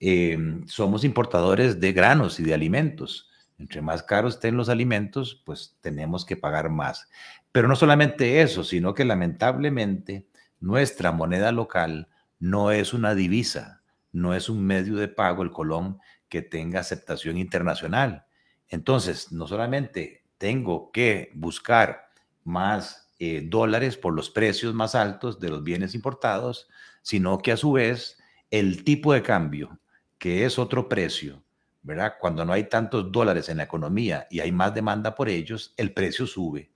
Em, 0.00 0.66
somos 0.66 1.04
importadores 1.04 1.80
de 1.80 1.92
granos 1.92 2.38
y 2.40 2.42
de 2.42 2.54
alimentos. 2.54 3.30
Entre 3.58 3.80
más 3.80 4.02
caros 4.02 4.34
estén 4.34 4.56
los 4.56 4.68
alimentos, 4.68 5.42
pues 5.44 5.76
tenemos 5.80 6.24
que 6.24 6.36
pagar 6.36 6.70
más. 6.70 7.08
Pero 7.52 7.68
no 7.68 7.76
solamente 7.76 8.42
eso, 8.42 8.64
sino 8.64 8.94
que 8.94 9.04
lamentablemente 9.04 10.26
nuestra 10.60 11.12
moneda 11.12 11.52
local 11.52 12.08
no 12.38 12.72
es 12.72 12.92
una 12.92 13.14
divisa, 13.14 13.82
no 14.12 14.34
es 14.34 14.48
un 14.48 14.64
medio 14.64 14.96
de 14.96 15.08
pago, 15.08 15.42
el 15.42 15.50
colón, 15.50 15.98
que 16.28 16.42
tenga 16.42 16.80
aceptación 16.80 17.38
internacional. 17.38 18.26
Entonces, 18.68 19.32
no 19.32 19.46
solamente 19.46 20.24
tengo 20.38 20.90
que 20.92 21.30
buscar 21.34 22.08
más 22.44 23.12
eh, 23.18 23.42
dólares 23.46 23.96
por 23.96 24.14
los 24.14 24.30
precios 24.30 24.74
más 24.74 24.94
altos 24.94 25.40
de 25.40 25.48
los 25.48 25.62
bienes 25.62 25.94
importados, 25.94 26.68
sino 27.02 27.38
que 27.38 27.52
a 27.52 27.56
su 27.56 27.72
vez 27.72 28.18
el 28.50 28.84
tipo 28.84 29.12
de 29.12 29.22
cambio, 29.22 29.78
que 30.18 30.44
es 30.44 30.58
otro 30.58 30.88
precio, 30.88 31.42
¿verdad? 31.82 32.14
Cuando 32.20 32.44
no 32.44 32.52
hay 32.52 32.64
tantos 32.64 33.12
dólares 33.12 33.48
en 33.48 33.58
la 33.58 33.64
economía 33.64 34.26
y 34.30 34.40
hay 34.40 34.52
más 34.52 34.74
demanda 34.74 35.14
por 35.14 35.28
ellos, 35.28 35.74
el 35.76 35.92
precio 35.92 36.26
sube. 36.26 36.70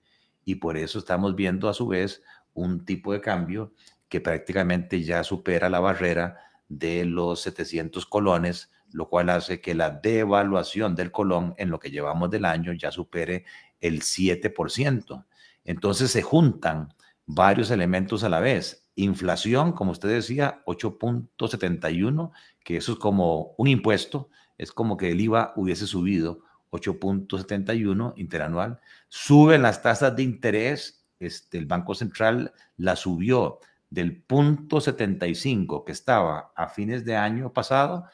Y 0.45 0.55
por 0.55 0.77
eso 0.77 0.99
estamos 0.99 1.35
viendo 1.35 1.67
a 1.67 1.73
su 1.73 1.87
vez 1.87 2.23
un 2.53 2.85
tipo 2.85 3.13
de 3.13 3.21
cambio 3.21 3.73
que 4.07 4.21
prácticamente 4.21 5.03
ya 5.03 5.23
supera 5.23 5.69
la 5.69 5.79
barrera 5.79 6.37
de 6.67 7.05
los 7.05 7.41
700 7.41 8.05
colones 8.05 8.71
lo 8.91 9.07
cual 9.09 9.29
hace 9.29 9.61
que 9.61 9.75
la 9.75 9.91
devaluación 9.91 10.95
del 10.95 11.11
colón 11.11 11.53
en 11.57 11.69
lo 11.69 11.79
que 11.79 11.91
llevamos 11.91 12.29
del 12.29 12.45
año 12.45 12.73
ya 12.73 12.91
supere 12.91 13.45
el 13.79 14.01
7%. 14.01 15.25
Entonces 15.63 16.11
se 16.11 16.21
juntan 16.21 16.93
varios 17.25 17.71
elementos 17.71 18.23
a 18.23 18.29
la 18.29 18.39
vez. 18.39 18.87
Inflación, 18.95 19.71
como 19.71 19.91
usted 19.91 20.09
decía, 20.09 20.61
8.71, 20.65 22.31
que 22.63 22.77
eso 22.77 22.93
es 22.93 22.99
como 22.99 23.53
un 23.57 23.67
impuesto, 23.67 24.29
es 24.57 24.71
como 24.71 24.97
que 24.97 25.11
el 25.11 25.21
IVA 25.21 25.53
hubiese 25.55 25.87
subido 25.87 26.41
8.71 26.71 28.13
interanual. 28.17 28.79
Suben 29.07 29.61
las 29.61 29.81
tasas 29.81 30.15
de 30.15 30.23
interés, 30.23 31.05
este, 31.19 31.57
el 31.57 31.65
Banco 31.65 31.95
Central 31.95 32.53
la 32.77 32.95
subió 32.95 33.59
del 33.89 34.21
punto 34.21 34.79
75 34.79 35.83
que 35.83 35.91
estaba 35.91 36.51
a 36.55 36.67
fines 36.67 37.05
de 37.05 37.15
año 37.15 37.51
pasado 37.51 38.05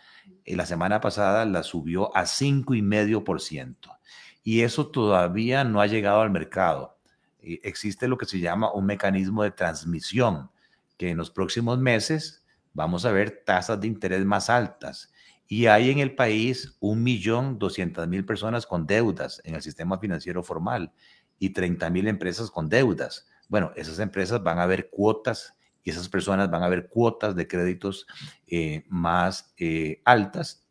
la 0.46 0.66
semana 0.66 1.02
pasada 1.02 1.46
la 1.46 1.64
subió 1.64 2.16
a 2.16 2.24
5,5%. 2.24 3.98
Y 4.44 4.62
eso 4.62 4.88
todavía 4.88 5.64
no 5.64 5.82
ha 5.82 5.88
llegado 5.88 6.22
al 6.22 6.30
mercado. 6.30 6.98
Existe 7.42 8.08
lo 8.08 8.18
que 8.18 8.26
se 8.26 8.40
llama 8.40 8.72
un 8.72 8.86
mecanismo 8.86 9.44
de 9.44 9.52
transmisión, 9.52 10.52
que 10.98 11.10
en 11.10 11.18
los 11.18 11.32
próximos 11.32 11.80
meses 11.80 12.46
vamos 12.74 13.06
a 13.06 13.12
ver 13.12 13.44
tasas 13.46 13.80
de 13.80 13.88
interés 13.88 14.24
más 14.26 14.50
altas. 14.50 15.12
Y 15.48 15.68
hay 15.68 15.92
en 15.92 16.00
el 16.00 16.16
país 16.16 16.78
1.200.000 16.80 18.26
personas 18.26 18.66
con 18.66 18.88
deudas 18.88 19.42
en 19.46 19.56
el 19.56 19.62
sistema 19.62 20.00
financiero 20.00 20.44
formal 20.44 20.92
y 21.40 21.54
30.000 21.54 22.08
empresas 22.08 22.50
con 22.50 22.70
deudas. 22.70 23.28
Bueno, 23.48 23.72
esas 23.76 24.00
empresas 24.00 24.42
van 24.42 24.60
a 24.60 24.66
ver 24.66 24.90
cuotas 24.90 25.56
y 25.86 25.92
esas 25.92 26.10
personas 26.10 26.50
van 26.50 26.64
a 26.64 26.68
ver 26.68 26.90
cuotas 26.90 27.36
de 27.36 27.48
créditos 27.48 28.08
eh, 28.48 28.84
más 28.90 29.54
eh, 29.58 30.02
altas. 30.04 30.68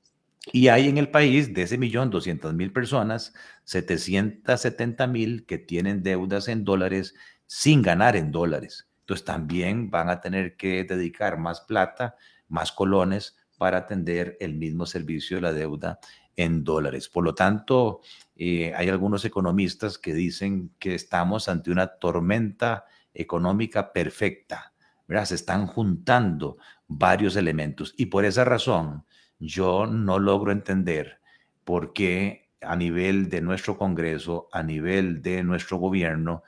Y 0.53 0.69
hay 0.69 0.89
en 0.89 0.99
el 0.99 1.09
país 1.09 1.55
de 1.55 1.63
ese 1.63 1.79
millón 1.79 2.11
doscientas 2.11 2.53
mil 2.53 2.73
personas, 2.73 3.33
770 3.63 5.07
mil 5.07 5.47
que 5.47 5.57
tienen 5.57 6.03
deudas 6.03 6.49
en 6.49 6.65
dólares 6.65 7.15
sin 7.47 7.81
ganar 7.81 8.17
en 8.17 8.33
dólares. 8.33 8.89
Entonces 9.01 9.25
también 9.25 9.89
van 9.89 10.11
a 10.11 10.21
tener 10.21 10.57
que 10.57 10.83
dedicar 10.83 11.39
más 11.39 11.61
plata, 11.61 12.17
más 12.49 12.73
colones 12.73 13.37
para 13.57 13.79
atender 13.79 14.37
el 14.41 14.55
mismo 14.57 14.85
servicio 14.85 15.37
de 15.37 15.43
la 15.43 15.53
deuda 15.53 16.01
en 16.35 16.65
dólares. 16.65 17.09
Por 17.09 17.23
lo 17.23 17.37
tanto, 17.37 18.01
eh, 18.35 18.73
hay 18.75 18.89
algunos 18.89 19.25
economistas 19.25 19.97
que 19.97 20.13
dicen 20.13 20.73
que 20.81 20.97
estamos 20.97 21.49
ante 21.49 21.71
una 21.71 21.87
tormenta 21.87 22.87
económica 23.15 23.93
perfecta 23.93 24.74
se 25.25 25.35
están 25.35 25.67
juntando 25.67 26.59
varios 26.87 27.37
elementos. 27.37 27.95
Y 27.97 28.07
por 28.07 28.25
esa 28.25 28.45
razón 28.45 29.05
yo 29.39 29.87
no 29.87 30.19
logro 30.19 30.53
entender 30.53 31.21
por 31.65 31.93
qué 31.93 32.51
a 32.61 32.77
nivel 32.77 33.29
de 33.29 33.41
nuestro 33.41 33.77
Congreso, 33.77 34.49
a 34.53 34.63
nivel 34.63 35.23
de 35.23 35.43
nuestro 35.43 35.77
gobierno, 35.77 36.43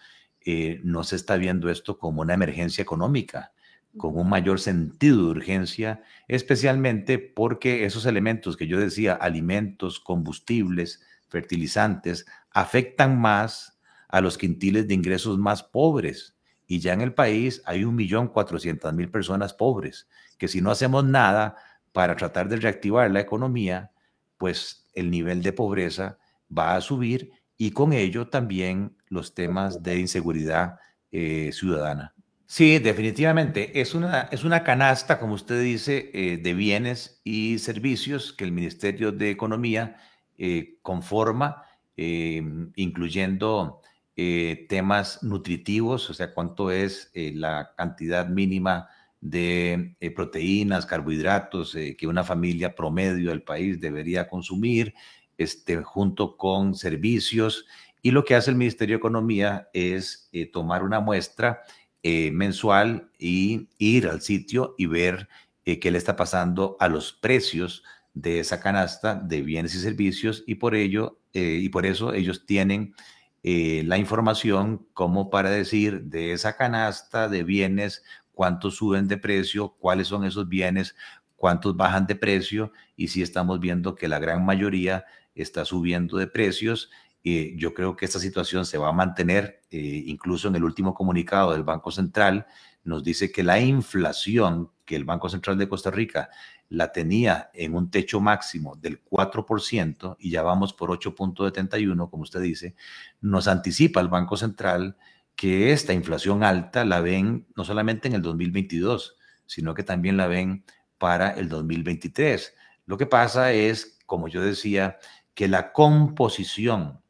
eh, 0.45 0.81
no 0.85 1.05
se 1.05 1.17
está 1.17 1.37
viendo 1.37 1.71
esto 1.71 1.99
como 1.99 2.23
una 2.23 2.35
emergencia 2.35 2.83
económica, 2.83 3.53
con 3.97 4.17
un 4.17 4.29
mayor 4.29 4.61
sentido 4.61 5.17
de 5.17 5.31
urgencia, 5.31 6.03
especialmente 6.29 7.19
porque 7.19 7.85
esos 7.85 8.07
elementos 8.07 8.57
que 8.57 8.67
yo 8.67 8.79
decía, 8.79 9.15
alimentos, 9.15 10.01
combustibles, 10.01 11.03
fertilizantes, 11.29 12.27
afectan 12.51 13.19
más 13.21 13.79
a 14.09 14.21
los 14.21 14.39
quintiles 14.39 14.87
de 14.87 14.95
ingresos 14.95 15.39
más 15.39 15.63
pobres 15.63 16.36
y 16.67 16.81
ya 16.81 16.93
en 16.93 17.01
el 17.01 17.15
país 17.15 17.63
hay 17.65 17.85
un 17.85 17.95
millón 17.95 18.29
cuatrocientas 18.29 18.93
mil 18.93 19.11
personas 19.11 19.55
pobres, 19.55 20.09
que 20.39 20.49
si 20.49 20.61
no 20.61 20.71
hacemos 20.71 21.05
nada 21.05 21.57
para 21.93 22.17
tratar 22.17 22.49
de 22.49 22.57
reactivar 22.57 23.11
la 23.11 23.21
economía, 23.21 23.93
pues 24.37 24.87
el 24.95 25.11
nivel 25.11 25.43
de 25.43 25.53
pobreza 25.53 26.19
va 26.57 26.75
a 26.75 26.81
subir 26.81 27.31
y 27.57 27.71
con 27.71 27.93
ello 27.93 28.29
también 28.29 28.97
los 29.09 29.35
temas 29.35 29.83
de 29.83 29.99
inseguridad 29.99 30.79
eh, 31.13 31.51
ciudadana. 31.53 32.15
Sí, 32.47 32.79
definitivamente. 32.79 33.81
Es 33.81 33.95
una, 33.95 34.29
es 34.31 34.45
una 34.45 34.63
canasta, 34.63 35.19
como 35.19 35.35
usted 35.35 35.61
dice, 35.63 36.11
eh, 36.13 36.37
de 36.37 36.55
bienes 36.55 37.21
y 37.25 37.59
servicios 37.59 38.33
que 38.33 38.45
el 38.45 38.53
Ministerio 38.53 39.11
de 39.11 39.31
Economía 39.31 39.97
eh, 40.39 40.79
conforma, 40.83 41.63
incluyendo 41.97 43.81
eh, 44.19 44.65
temas 44.71 45.23
nutritivos, 45.23 46.09
o 46.09 46.15
sea, 46.15 46.33
cuánto 46.33 46.71
es 46.71 47.11
eh, 47.13 47.33
la 47.35 47.75
cantidad 47.77 48.27
mínima 48.27 48.89
de 49.21 49.95
eh, 50.01 50.11
proteínas, 50.11 50.87
carbohidratos 50.87 51.77
que 51.99 52.07
una 52.07 52.25
familia 52.25 52.75
promedio 52.75 53.29
del 53.29 53.43
país 53.43 53.79
debería 53.79 54.27
consumir, 54.27 54.95
este, 55.37 55.83
junto 55.83 56.39
con 56.39 56.75
servicios. 56.75 57.67
Y 58.01 58.11
lo 58.11 58.25
que 58.25 58.35
hace 58.35 58.51
el 58.51 58.57
Ministerio 58.57 58.95
de 58.97 59.01
Economía 59.01 59.69
es 59.75 60.31
tomar 60.53 60.83
una 60.83 61.01
muestra 61.01 61.63
mensual 62.03 63.11
y 63.19 63.69
ir 63.79 64.07
al 64.07 64.23
sitio 64.23 64.77
y 64.79 64.87
ver 64.87 65.29
qué 65.65 65.91
le 65.91 65.99
está 65.99 66.15
pasando 66.15 66.77
a 66.79 66.89
los 66.89 67.13
precios 67.13 67.83
de 68.15 68.39
esa 68.41 68.61
canasta 68.61 69.17
de 69.17 69.43
bienes 69.43 69.75
y 69.75 69.81
servicios 69.81 70.45
y 70.47 70.55
por 70.55 70.77
ello 70.77 71.19
y 71.33 71.69
por 71.71 71.85
eso 71.85 72.15
ellos 72.15 72.47
tienen 72.47 72.95
eh, 73.43 73.83
la 73.85 73.99
información 73.99 74.87
como 74.93 75.31
para 75.31 75.51
decir 75.51 76.05
de 76.05 76.33
esa 76.33 76.57
canasta 76.57 77.29
de 77.29 77.45
bienes, 77.45 78.03
cuántos 78.33 78.77
suben 78.77 79.09
de 79.09 79.19
precio, 79.19 79.77
cuáles 79.79 80.09
son 80.09 80.25
esos 80.25 80.49
bienes, 80.49 80.97
cuántos 81.37 81.77
bajan 81.77 82.07
de 82.07 82.17
precio 82.17 82.73
y 82.97 83.09
si 83.09 83.23
estamos 83.23 83.61
viendo 83.61 83.95
que 83.95 84.09
la 84.09 84.19
gran 84.19 84.45
mayoría 84.45 85.05
está 85.35 85.65
subiendo 85.65 86.17
de 86.17 86.27
precios. 86.27 86.91
Eh, 87.25 87.55
yo 87.57 87.75
creo 87.75 87.97
que 87.97 88.05
esta 88.05 88.19
situación 88.19 88.67
se 88.67 88.79
va 88.79 88.89
a 88.89 88.93
mantener, 88.93 89.63
eh, 89.71 90.03
incluso 90.07 90.49
en 90.49 90.57
el 90.57 90.65
último 90.65 90.95
comunicado 90.95 91.53
del 91.53 91.65
Banco 91.65 91.91
Central, 91.91 92.47
nos 92.85 93.03
dice 93.03 93.33
que 93.33 93.43
la 93.43 93.61
inflación 93.61 94.71
que 94.85 94.97
el 94.97 95.05
Banco 95.05 95.29
Central 95.29 95.59
de 95.59 95.69
Costa 95.69 95.91
Rica 95.91 96.31
la 96.69 96.93
tenía 96.93 97.51
en 97.55 97.75
un 97.75 97.91
techo 97.91 98.21
máximo 98.21 98.77
del 98.77 99.05
4% 99.05 100.17
y 100.19 100.31
ya 100.31 100.43
vamos 100.43 100.73
por 100.73 100.91
8.71, 100.91 102.11
como 102.11 102.23
usted 102.23 102.41
dice, 102.41 102.75
nos 103.21 103.49
anticipa 103.49 104.01
el 104.01 104.09
Banco 104.09 104.37
Central 104.37 104.97
que 105.37 105.73
esta 105.73 105.93
inflación 105.93 106.43
alta 106.43 106.85
la 106.85 107.01
ven 107.01 107.47
no 107.55 107.65
solamente 107.65 108.09
en 108.09 108.15
el 108.15 108.23
2022, 108.23 109.17
sino 109.45 109.75
que 109.75 109.83
también 109.83 110.17
la 110.17 110.27
ven 110.27 110.65
para 110.99 111.31
el 111.31 111.49
2023. 111.49 112.55
Lo 112.87 112.97
que 112.97 113.07
pasa 113.07 113.53
es, 113.53 113.99
como 114.07 114.29
yo 114.29 114.43
decía, 114.43 114.99
que 115.35 115.49
la 115.49 115.73
composición 115.73 117.01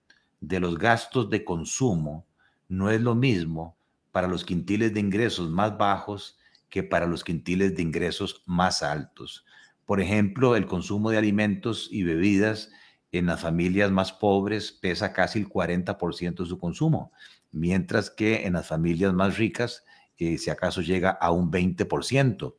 de 0.41 0.61
los 0.61 0.77
gastos 0.77 1.31
de 1.31 1.45
consumo 1.45 2.27
no 2.69 2.91
es 2.91 3.01
lo 3.01 3.15
mismo 3.15 3.77
para 4.11 4.29
los 4.29 4.45
quintiles 4.45 4.93
de 4.93 5.01
ingresos 5.01 5.49
más 5.51 5.79
bajos 5.79 6.37
que 6.77 6.83
para 6.83 7.07
los 7.07 7.25
quintiles 7.25 7.75
de 7.75 7.81
ingresos 7.81 8.43
más 8.45 8.83
altos. 8.83 9.47
Por 9.87 9.99
ejemplo, 10.03 10.57
el 10.57 10.67
consumo 10.67 11.11
de 11.11 11.17
alimentos 11.17 11.89
y 11.91 12.03
bebidas 12.03 12.71
en 13.13 13.25
las 13.25 13.41
familias 13.41 13.91
más 13.91 14.13
pobres 14.13 14.73
pesa 14.73 15.15
casi 15.15 15.39
el 15.39 15.49
40% 15.49 16.43
de 16.43 16.47
su 16.47 16.59
consumo, 16.59 17.13
mientras 17.51 18.11
que 18.11 18.45
en 18.45 18.53
las 18.53 18.67
familias 18.67 19.15
más 19.15 19.39
ricas, 19.39 19.87
eh, 20.19 20.37
si 20.37 20.51
acaso 20.51 20.83
llega 20.83 21.13
a 21.13 21.31
un 21.31 21.51
20%. 21.51 22.59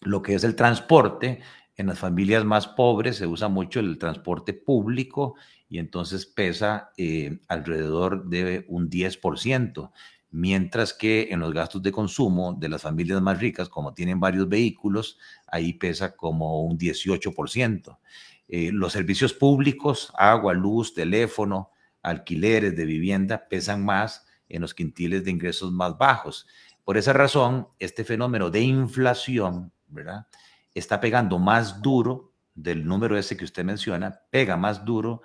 Lo 0.00 0.20
que 0.20 0.34
es 0.34 0.42
el 0.42 0.56
transporte, 0.56 1.38
en 1.76 1.86
las 1.86 2.00
familias 2.00 2.44
más 2.44 2.66
pobres 2.66 3.18
se 3.18 3.28
usa 3.28 3.46
mucho 3.46 3.78
el 3.78 3.98
transporte 3.98 4.52
público 4.52 5.36
y 5.68 5.78
entonces 5.78 6.26
pesa 6.26 6.90
eh, 6.96 7.38
alrededor 7.46 8.28
de 8.28 8.64
un 8.66 8.90
10%, 8.90 9.92
mientras 10.34 10.92
que 10.92 11.28
en 11.30 11.38
los 11.38 11.54
gastos 11.54 11.80
de 11.80 11.92
consumo 11.92 12.54
de 12.54 12.68
las 12.68 12.82
familias 12.82 13.22
más 13.22 13.38
ricas, 13.38 13.68
como 13.68 13.94
tienen 13.94 14.18
varios 14.18 14.48
vehículos, 14.48 15.16
ahí 15.46 15.74
pesa 15.74 16.16
como 16.16 16.64
un 16.64 16.76
18%. 16.76 18.00
Eh, 18.48 18.70
los 18.72 18.92
servicios 18.92 19.32
públicos, 19.32 20.12
agua, 20.18 20.52
luz, 20.52 20.92
teléfono, 20.92 21.70
alquileres 22.02 22.74
de 22.76 22.84
vivienda, 22.84 23.46
pesan 23.48 23.84
más 23.84 24.26
en 24.48 24.60
los 24.60 24.74
quintiles 24.74 25.24
de 25.24 25.30
ingresos 25.30 25.70
más 25.70 25.96
bajos. 25.96 26.48
Por 26.82 26.96
esa 26.96 27.12
razón, 27.12 27.68
este 27.78 28.02
fenómeno 28.02 28.50
de 28.50 28.62
inflación, 28.62 29.72
¿verdad? 29.86 30.26
Está 30.74 31.00
pegando 31.00 31.38
más 31.38 31.80
duro 31.80 32.32
del 32.56 32.84
número 32.84 33.16
ese 33.16 33.36
que 33.36 33.44
usted 33.44 33.64
menciona, 33.64 34.22
pega 34.30 34.56
más 34.56 34.84
duro 34.84 35.22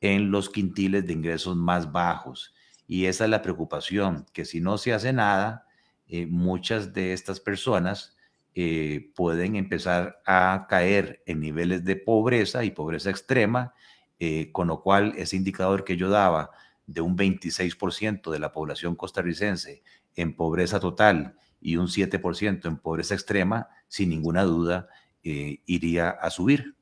en 0.00 0.30
los 0.30 0.48
quintiles 0.48 1.04
de 1.04 1.14
ingresos 1.14 1.56
más 1.56 1.90
bajos. 1.90 2.54
Y 2.92 3.06
esa 3.06 3.24
es 3.24 3.30
la 3.30 3.40
preocupación, 3.40 4.26
que 4.34 4.44
si 4.44 4.60
no 4.60 4.76
se 4.76 4.92
hace 4.92 5.14
nada, 5.14 5.66
eh, 6.08 6.26
muchas 6.26 6.92
de 6.92 7.14
estas 7.14 7.40
personas 7.40 8.18
eh, 8.54 9.10
pueden 9.14 9.56
empezar 9.56 10.20
a 10.26 10.66
caer 10.68 11.22
en 11.24 11.40
niveles 11.40 11.86
de 11.86 11.96
pobreza 11.96 12.64
y 12.64 12.70
pobreza 12.70 13.08
extrema, 13.08 13.72
eh, 14.18 14.52
con 14.52 14.68
lo 14.68 14.82
cual 14.82 15.14
ese 15.16 15.36
indicador 15.36 15.84
que 15.84 15.96
yo 15.96 16.10
daba 16.10 16.50
de 16.86 17.00
un 17.00 17.16
26% 17.16 18.30
de 18.30 18.38
la 18.38 18.52
población 18.52 18.94
costarricense 18.94 19.82
en 20.14 20.36
pobreza 20.36 20.78
total 20.78 21.36
y 21.62 21.76
un 21.76 21.86
7% 21.86 22.68
en 22.68 22.76
pobreza 22.76 23.14
extrema, 23.14 23.68
sin 23.88 24.10
ninguna 24.10 24.42
duda, 24.42 24.88
iría 25.22 26.10
a 26.10 26.28
subir. 26.28 26.74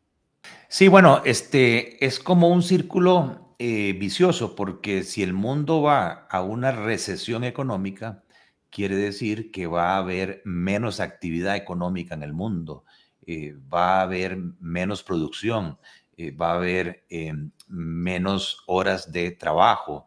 Sí, 0.68 0.88
bueno, 0.88 1.22
este 1.24 2.04
es 2.04 2.18
como 2.18 2.48
un 2.48 2.64
círculo 2.64 3.49
vicioso, 3.60 4.56
porque 4.56 5.02
si 5.02 5.22
el 5.22 5.34
mundo 5.34 5.82
va 5.82 6.26
a 6.30 6.42
una 6.42 6.72
recesión 6.72 7.44
económica, 7.44 8.24
quiere 8.70 8.96
decir 8.96 9.50
que 9.50 9.66
va 9.66 9.94
a 9.94 9.98
haber 9.98 10.42
menos 10.44 11.00
actividad 11.00 11.56
económica 11.56 12.14
en 12.14 12.22
el 12.22 12.32
mundo, 12.32 12.84
eh, 13.26 13.54
va 13.72 13.98
a 13.98 14.02
haber 14.02 14.38
menos 14.60 15.02
producción, 15.02 15.78
eh, 16.16 16.30
va 16.30 16.52
a 16.52 16.54
haber 16.54 17.04
eh, 17.10 17.34
menos 17.68 18.62
horas 18.66 19.12
de 19.12 19.30
trabajo, 19.32 20.06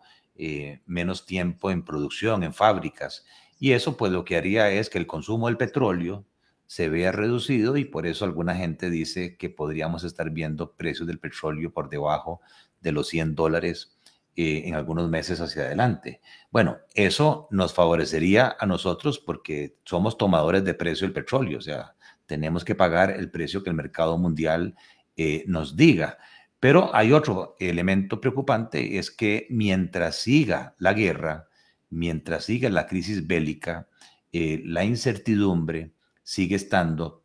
menos 0.86 1.26
tiempo 1.26 1.70
en 1.70 1.86
producción, 1.86 2.44
en 2.44 2.54
fábricas. 2.54 3.24
Y 3.60 3.72
eso 3.74 3.96
pues 3.96 4.12
lo 4.12 4.26
que 4.26 4.36
haría 4.36 4.72
es 4.72 4.90
que 4.90 4.98
el 4.98 5.08
consumo 5.08 5.48
del 5.48 5.58
petróleo 5.58 6.26
se 6.66 6.90
vea 6.90 7.12
reducido 7.12 7.78
y 7.78 7.86
por 7.86 8.08
eso 8.08 8.26
alguna 8.26 8.56
gente 8.56 8.90
dice 8.90 9.38
que 9.38 9.50
podríamos 9.50 10.04
estar 10.04 10.32
viendo 10.32 10.74
precios 10.74 11.08
del 11.08 11.20
petróleo 11.20 11.72
por 11.72 11.88
debajo 11.88 12.42
de 12.84 12.92
los 12.92 13.08
100 13.08 13.34
dólares 13.34 13.98
eh, 14.36 14.64
en 14.66 14.76
algunos 14.76 15.10
meses 15.10 15.40
hacia 15.42 15.64
adelante. 15.64 16.22
Bueno, 16.52 16.78
eso 16.94 17.48
nos 17.50 17.74
favorecería 17.74 18.56
a 18.60 18.66
nosotros 18.66 19.20
porque 19.20 19.78
somos 19.86 20.18
tomadores 20.18 20.64
de 20.64 20.74
precio 20.74 21.08
del 21.08 21.14
petróleo, 21.14 21.58
o 21.58 21.62
sea, 21.62 21.96
tenemos 22.26 22.64
que 22.66 22.76
pagar 22.76 23.12
el 23.12 23.32
precio 23.32 23.64
que 23.64 23.70
el 23.70 23.76
mercado 23.76 24.18
mundial 24.18 24.76
eh, 25.18 25.44
nos 25.48 25.76
diga. 25.76 26.18
Pero 26.60 26.96
hay 26.96 27.12
otro 27.12 27.56
elemento 27.60 28.22
preocupante, 28.22 28.98
es 28.98 29.12
que 29.12 29.48
mientras 29.50 30.16
siga 30.16 30.76
la 30.78 30.94
guerra, 30.94 31.48
mientras 31.90 32.46
siga 32.46 32.70
la 32.70 32.88
crisis 32.88 33.28
bélica, 33.28 33.88
eh, 34.32 34.62
la 34.66 34.84
incertidumbre 34.84 35.92
sigue 36.24 36.56
estando 36.56 37.22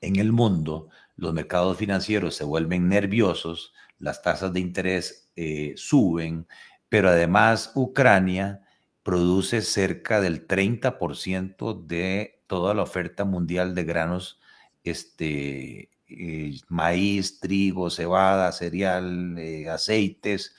en 0.00 0.16
el 0.16 0.32
mundo, 0.32 0.88
los 1.16 1.32
mercados 1.32 1.78
financieros 1.78 2.34
se 2.34 2.44
vuelven 2.44 2.88
nerviosos, 2.88 3.72
las 3.98 4.22
tasas 4.22 4.52
de 4.52 4.60
interés 4.60 5.30
eh, 5.36 5.74
suben, 5.76 6.46
pero 6.88 7.08
además 7.08 7.72
Ucrania 7.74 8.62
produce 9.02 9.62
cerca 9.62 10.20
del 10.20 10.46
30% 10.46 11.86
de 11.86 12.42
toda 12.46 12.74
la 12.74 12.82
oferta 12.82 13.24
mundial 13.24 13.74
de 13.74 13.84
granos, 13.84 14.40
este, 14.84 15.90
eh, 16.08 16.58
maíz, 16.68 17.40
trigo, 17.40 17.90
cebada, 17.90 18.52
cereal, 18.52 19.36
eh, 19.38 19.68
aceites, 19.68 20.54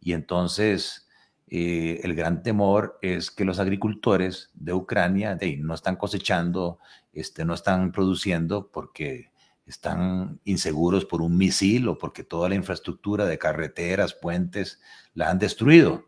y 0.00 0.12
entonces 0.12 1.08
el 1.54 2.14
gran 2.14 2.42
temor 2.42 2.98
es 3.02 3.30
que 3.30 3.44
los 3.44 3.58
agricultores 3.58 4.50
de 4.54 4.72
Ucrania 4.72 5.38
no 5.58 5.74
están 5.74 5.96
cosechando, 5.96 6.78
este, 7.12 7.44
no 7.44 7.52
están 7.52 7.92
produciendo 7.92 8.70
porque 8.72 9.31
están 9.72 10.38
inseguros 10.44 11.04
por 11.04 11.22
un 11.22 11.36
misil 11.36 11.88
o 11.88 11.98
porque 11.98 12.24
toda 12.24 12.48
la 12.48 12.54
infraestructura 12.54 13.24
de 13.24 13.38
carreteras, 13.38 14.14
puentes, 14.14 14.80
la 15.14 15.30
han 15.30 15.38
destruido. 15.38 16.06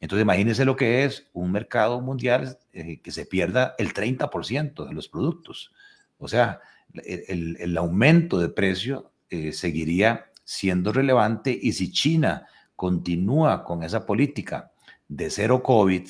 Entonces 0.00 0.22
imagínense 0.22 0.64
lo 0.64 0.76
que 0.76 1.04
es 1.04 1.26
un 1.32 1.50
mercado 1.50 2.00
mundial 2.00 2.58
eh, 2.72 3.00
que 3.00 3.10
se 3.10 3.24
pierda 3.24 3.74
el 3.78 3.94
30% 3.94 4.86
de 4.86 4.94
los 4.94 5.08
productos. 5.08 5.72
O 6.18 6.28
sea, 6.28 6.60
el, 6.92 7.76
aumento 7.76 8.38
de 8.38 8.48
precio 8.48 9.10
eh, 9.30 9.52
seguiría 9.52 10.26
siendo 10.44 10.92
relevante 10.92 11.58
y 11.60 11.72
si 11.72 11.90
China 11.90 12.46
continúa 12.76 13.64
con 13.64 13.82
esa 13.82 14.06
política 14.06 14.70
de 15.08 15.30
cero 15.30 15.62
COVID 15.62 16.06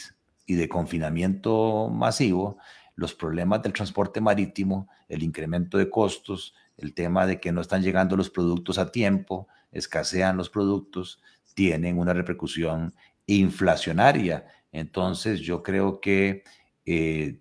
y 0.46 0.54
de 0.54 0.68
confinamiento 0.68 1.88
masivo, 1.88 2.58
los 2.96 3.14
problemas 3.14 3.62
del 3.62 3.72
transporte 3.72 4.20
marítimo, 4.20 4.88
el 5.08 5.22
incremento 5.22 5.78
de 5.78 5.88
costos, 5.88 6.54
el 6.76 6.94
tema 6.94 7.26
de 7.26 7.40
que 7.40 7.52
no 7.52 7.60
están 7.60 7.82
llegando 7.82 8.16
los 8.16 8.30
productos 8.30 8.78
a 8.78 8.90
tiempo, 8.92 9.48
escasean 9.72 10.36
los 10.36 10.50
productos, 10.50 11.22
tienen 11.54 11.98
una 11.98 12.12
repercusión 12.12 12.94
inflacionaria. 13.26 14.46
Entonces 14.72 15.40
yo 15.40 15.62
creo 15.62 16.00
que 16.00 16.44
eh, 16.84 17.40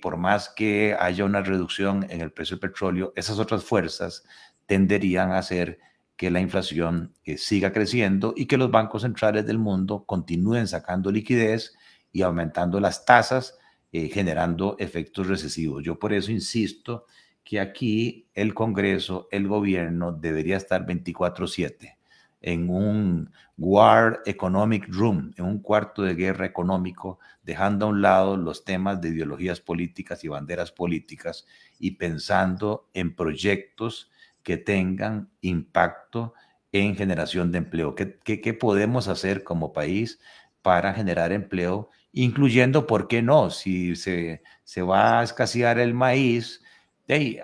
por 0.00 0.16
más 0.16 0.48
que 0.48 0.96
haya 0.98 1.24
una 1.24 1.42
reducción 1.42 2.06
en 2.08 2.20
el 2.20 2.32
precio 2.32 2.56
del 2.56 2.70
petróleo, 2.70 3.12
esas 3.14 3.38
otras 3.38 3.62
fuerzas 3.64 4.24
tenderían 4.66 5.32
a 5.32 5.38
hacer 5.38 5.78
que 6.16 6.30
la 6.30 6.40
inflación 6.40 7.14
eh, 7.24 7.36
siga 7.38 7.72
creciendo 7.72 8.34
y 8.36 8.46
que 8.46 8.56
los 8.56 8.70
bancos 8.70 9.02
centrales 9.02 9.46
del 9.46 9.58
mundo 9.58 10.04
continúen 10.06 10.66
sacando 10.66 11.10
liquidez 11.10 11.74
y 12.12 12.22
aumentando 12.22 12.78
las 12.80 13.04
tasas, 13.04 13.58
eh, 13.92 14.08
generando 14.08 14.76
efectos 14.78 15.26
recesivos. 15.26 15.82
Yo 15.82 15.98
por 15.98 16.12
eso 16.12 16.30
insisto 16.30 17.06
que 17.44 17.60
aquí 17.60 18.28
el 18.34 18.54
Congreso, 18.54 19.28
el 19.30 19.48
gobierno 19.48 20.12
debería 20.12 20.56
estar 20.56 20.86
24/7 20.86 21.96
en 22.40 22.70
un 22.70 23.32
War 23.58 24.22
Economic 24.24 24.86
Room, 24.88 25.32
en 25.36 25.44
un 25.44 25.58
cuarto 25.60 26.02
de 26.02 26.14
guerra 26.14 26.46
económico, 26.46 27.18
dejando 27.42 27.86
a 27.86 27.88
un 27.90 28.02
lado 28.02 28.36
los 28.36 28.64
temas 28.64 29.00
de 29.00 29.10
ideologías 29.10 29.60
políticas 29.60 30.24
y 30.24 30.28
banderas 30.28 30.72
políticas 30.72 31.46
y 31.78 31.92
pensando 31.92 32.88
en 32.94 33.14
proyectos 33.14 34.10
que 34.42 34.56
tengan 34.56 35.28
impacto 35.42 36.32
en 36.72 36.96
generación 36.96 37.52
de 37.52 37.58
empleo. 37.58 37.94
¿Qué, 37.94 38.54
podemos 38.58 39.08
hacer 39.08 39.44
como 39.44 39.72
país 39.72 40.20
para 40.62 40.94
generar 40.94 41.32
empleo? 41.32 41.90
Incluyendo, 42.12 42.86
¿por 42.86 43.08
qué 43.08 43.22
no? 43.22 43.50
Si 43.50 43.96
se, 43.96 44.42
se 44.64 44.82
va 44.82 45.20
a 45.20 45.22
escasear 45.22 45.78
el 45.78 45.92
maíz, 45.92 46.62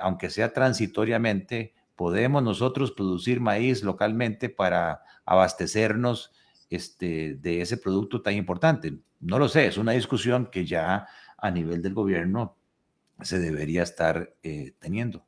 aunque 0.01 0.31
sea 0.31 0.53
transitoriamente, 0.53 1.75
podemos 1.97 2.43
nosotros 2.43 2.93
producir 2.93 3.41
maíz 3.41 3.83
localmente 3.83 4.49
para 4.49 5.03
abastecernos 5.25 6.33
este, 6.71 7.37
de 7.41 7.61
ese 7.61 7.77
producto 7.77 8.23
tan 8.23 8.35
importante. 8.35 8.99
No 9.21 9.39
lo 9.39 9.49
sé, 9.49 9.67
es 9.67 9.79
una 9.79 9.93
discusión 9.93 10.47
que 10.51 10.67
ya 10.67 11.07
a 11.39 11.51
nivel 11.51 11.83
del 11.83 11.95
gobierno 11.95 12.57
se 13.23 13.39
debería 13.39 13.83
estar 13.83 14.35
eh, 14.43 14.75
teniendo. 14.79 15.25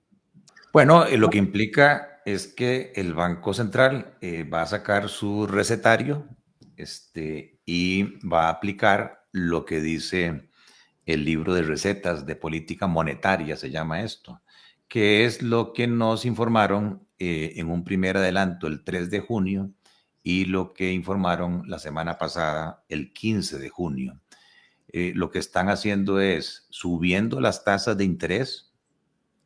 Bueno, 0.72 1.06
eh, 1.06 1.16
lo 1.16 1.30
que 1.30 1.38
implica 1.38 2.20
es 2.26 2.46
que 2.46 2.92
el 2.94 3.14
Banco 3.14 3.54
Central 3.54 4.16
eh, 4.20 4.44
va 4.44 4.62
a 4.62 4.66
sacar 4.66 5.08
su 5.08 5.46
recetario 5.46 6.28
este, 6.76 7.60
y 7.64 8.18
va 8.26 8.46
a 8.46 8.50
aplicar 8.50 9.26
lo 9.32 9.64
que 9.64 9.80
dice 9.80 10.50
el 11.08 11.24
libro 11.24 11.54
de 11.54 11.62
recetas 11.62 12.26
de 12.26 12.36
política 12.36 12.86
monetaria, 12.86 13.56
se 13.56 13.70
llama 13.70 14.02
esto, 14.02 14.42
que 14.88 15.24
es 15.24 15.40
lo 15.40 15.72
que 15.72 15.86
nos 15.86 16.26
informaron 16.26 17.06
eh, 17.18 17.54
en 17.56 17.70
un 17.70 17.82
primer 17.82 18.18
adelanto 18.18 18.66
el 18.66 18.84
3 18.84 19.10
de 19.10 19.20
junio 19.20 19.70
y 20.22 20.44
lo 20.44 20.74
que 20.74 20.92
informaron 20.92 21.62
la 21.66 21.78
semana 21.78 22.18
pasada, 22.18 22.84
el 22.90 23.14
15 23.14 23.58
de 23.58 23.70
junio. 23.70 24.20
Eh, 24.92 25.12
lo 25.14 25.30
que 25.30 25.38
están 25.38 25.70
haciendo 25.70 26.20
es 26.20 26.66
subiendo 26.68 27.40
las 27.40 27.64
tasas 27.64 27.96
de 27.96 28.04
interés, 28.04 28.74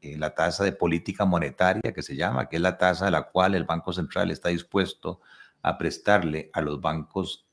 eh, 0.01 0.19
la 0.19 0.35
tasa 0.35 0.65
de 0.65 0.73
política 0.73 1.25
monetaria 1.27 1.93
que 1.95 2.03
se 2.03 2.17
llama, 2.17 2.49
que 2.49 2.57
es 2.57 2.63
la 2.63 2.77
tasa 2.77 3.07
a 3.07 3.13
la 3.13 3.31
cual 3.31 3.55
el 3.55 3.63
Banco 3.63 3.93
Central 3.93 4.33
está 4.33 4.49
dispuesto 4.49 5.21
a 5.63 5.79
prestarle 5.79 6.51
a 6.55 6.61
los 6.61 6.81
bancos 6.81 7.47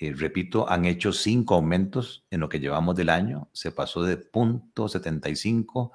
eh, 0.00 0.14
repito, 0.16 0.68
han 0.68 0.86
hecho 0.86 1.12
cinco 1.12 1.54
aumentos 1.54 2.24
en 2.30 2.40
lo 2.40 2.48
que 2.48 2.58
llevamos 2.58 2.96
del 2.96 3.10
año. 3.10 3.50
Se 3.52 3.70
pasó 3.70 4.02
de 4.02 4.18
0.75 4.18 5.90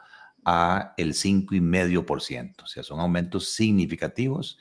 a 0.46 0.94
el 0.96 1.14
5,5%. 1.14 2.64
O 2.64 2.68
sea, 2.68 2.84
son 2.84 3.00
aumentos 3.00 3.50
significativos 3.50 4.60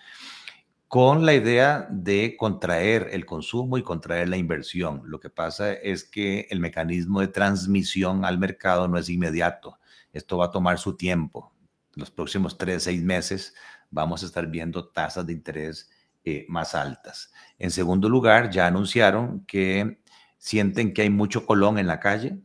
con 0.89 1.27
la 1.27 1.35
idea 1.35 1.87
de 1.91 2.37
contraer 2.39 3.11
el 3.13 3.27
consumo 3.27 3.77
y 3.77 3.83
contraer 3.83 4.31
la 4.31 4.39
inversión. 4.39 5.03
Lo 5.05 5.21
que 5.21 5.29
pasa 5.29 5.75
es 5.75 6.05
que 6.05 6.47
el 6.49 6.61
mecanismo 6.61 7.21
de 7.21 7.29
transmisión 7.29 8.25
al 8.25 8.39
mercado 8.39 8.89
no 8.89 8.97
es 8.97 9.11
inmediato. 9.11 9.79
Esto 10.15 10.39
va 10.39 10.47
a 10.47 10.51
tomar 10.53 10.79
su 10.79 10.97
tiempo. 10.97 11.53
Los 11.97 12.11
próximos 12.11 12.57
tres, 12.57 12.85
seis 12.85 13.03
meses 13.03 13.55
vamos 13.91 14.23
a 14.23 14.27
estar 14.27 14.47
viendo 14.47 14.89
tasas 14.89 15.27
de 15.27 15.35
interés 15.35 15.91
eh, 16.25 16.47
más 16.49 16.75
altas. 16.75 17.33
En 17.59 17.71
segundo 17.71 18.09
lugar, 18.09 18.51
ya 18.51 18.67
anunciaron 18.67 19.45
que 19.47 19.99
sienten 20.39 20.93
que 20.95 21.03
hay 21.03 21.11
mucho 21.11 21.47
colón 21.47 21.79
en 21.79 21.87
la 21.87 22.01
calle, 22.01 22.39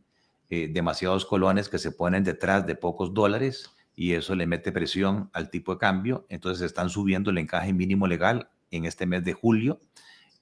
eh, 0.48 0.68
demasiados 0.72 1.26
colones 1.26 1.68
que 1.68 1.78
se 1.78 1.92
ponen 1.92 2.24
detrás 2.24 2.66
de 2.66 2.74
pocos 2.74 3.14
dólares 3.14 3.70
y 3.94 4.12
eso 4.12 4.34
le 4.34 4.46
mete 4.46 4.72
presión 4.72 5.30
al 5.32 5.50
tipo 5.50 5.72
de 5.72 5.78
cambio. 5.78 6.26
Entonces 6.28 6.64
están 6.64 6.90
subiendo 6.90 7.30
el 7.30 7.38
encaje 7.38 7.72
mínimo 7.72 8.06
legal 8.06 8.50
en 8.70 8.84
este 8.84 9.06
mes 9.06 9.24
de 9.24 9.32
julio 9.32 9.80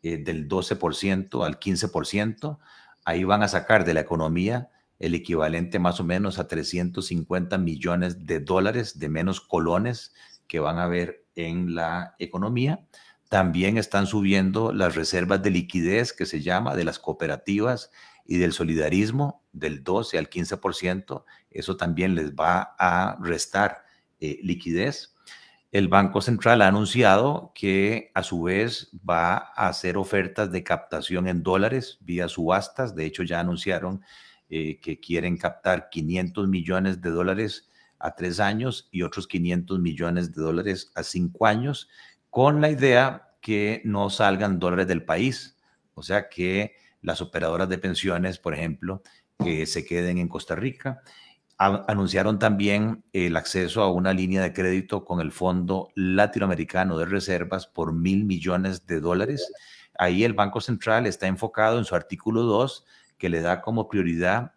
eh, 0.03 0.16
del 0.16 0.48
12% 0.48 1.44
al 1.44 1.59
15%. 1.59 2.59
Ahí 3.05 3.24
van 3.24 3.42
a 3.42 3.48
sacar 3.48 3.85
de 3.85 3.94
la 3.94 4.01
economía 4.01 4.70
el 4.98 5.14
equivalente 5.14 5.79
más 5.79 6.01
o 6.01 6.05
menos 6.05 6.38
a 6.38 6.48
350 6.48 7.59
millones 7.59 8.27
de 8.27 8.40
dólares 8.40 8.98
de 8.98 9.09
menos 9.09 9.40
colones 9.40 10.14
que 10.46 10.61
van 10.61 10.79
a 10.79 10.85
haber 10.85 11.24
en 11.35 11.74
la 11.74 12.14
economía. 12.18 12.87
También 13.28 13.76
están 13.76 14.06
subiendo 14.06 14.72
las 14.72 14.94
reservas 14.94 15.42
de 15.42 15.50
liquidez 15.50 16.12
que 16.12 16.26
se 16.26 16.40
llama 16.40 16.74
de 16.74 16.84
las 16.84 16.98
cooperativas 16.98 17.90
y 18.24 18.38
del 18.38 18.52
solidarismo 18.52 19.42
del 19.52 19.82
12 19.82 20.18
al 20.18 20.30
15%, 20.30 21.24
eso 21.50 21.76
también 21.76 22.14
les 22.14 22.34
va 22.34 22.74
a 22.78 23.18
restar 23.20 23.84
eh, 24.20 24.38
liquidez. 24.42 25.14
El 25.70 25.88
Banco 25.88 26.22
Central 26.22 26.62
ha 26.62 26.68
anunciado 26.68 27.52
que 27.54 28.10
a 28.14 28.22
su 28.22 28.42
vez 28.42 28.90
va 29.08 29.36
a 29.36 29.68
hacer 29.68 29.98
ofertas 29.98 30.50
de 30.50 30.64
captación 30.64 31.28
en 31.28 31.42
dólares 31.42 31.98
vía 32.00 32.28
subastas. 32.28 32.94
De 32.94 33.04
hecho, 33.04 33.22
ya 33.22 33.40
anunciaron 33.40 34.02
eh, 34.48 34.80
que 34.80 34.98
quieren 34.98 35.36
captar 35.36 35.90
500 35.90 36.48
millones 36.48 37.02
de 37.02 37.10
dólares 37.10 37.68
a 37.98 38.14
tres 38.14 38.40
años 38.40 38.88
y 38.90 39.02
otros 39.02 39.26
500 39.26 39.78
millones 39.78 40.34
de 40.34 40.40
dólares 40.40 40.90
a 40.94 41.02
cinco 41.02 41.46
años, 41.46 41.88
con 42.30 42.60
la 42.60 42.70
idea 42.70 43.28
que 43.40 43.82
no 43.84 44.10
salgan 44.10 44.58
dólares 44.58 44.86
del 44.86 45.04
país. 45.04 45.56
O 45.94 46.02
sea 46.02 46.28
que 46.28 46.74
las 47.00 47.20
operadoras 47.20 47.68
de 47.68 47.78
pensiones, 47.78 48.38
por 48.38 48.54
ejemplo, 48.54 49.02
que 49.42 49.66
se 49.66 49.84
queden 49.84 50.18
en 50.18 50.28
Costa 50.28 50.54
Rica. 50.54 51.02
anunciaron 51.58 52.38
también 52.38 53.02
el 53.12 53.36
acceso 53.36 53.82
a 53.82 53.90
una 53.90 54.12
línea 54.12 54.42
de 54.42 54.52
crédito 54.52 55.04
con 55.04 55.20
el 55.20 55.32
Fondo 55.32 55.88
Latinoamericano 55.96 56.96
de 56.98 57.06
Reservas 57.06 57.66
por 57.66 57.92
mil 57.92 58.24
millones 58.24 58.86
de 58.86 59.00
dólares. 59.00 59.50
Ahí 59.98 60.22
el 60.22 60.34
Banco 60.34 60.60
Central 60.60 61.06
está 61.06 61.26
enfocado 61.26 61.78
en 61.78 61.84
su 61.84 61.96
artículo 61.96 62.42
2, 62.42 62.84
que 63.16 63.28
le 63.28 63.40
da 63.40 63.60
como 63.60 63.88
prioridad 63.88 64.52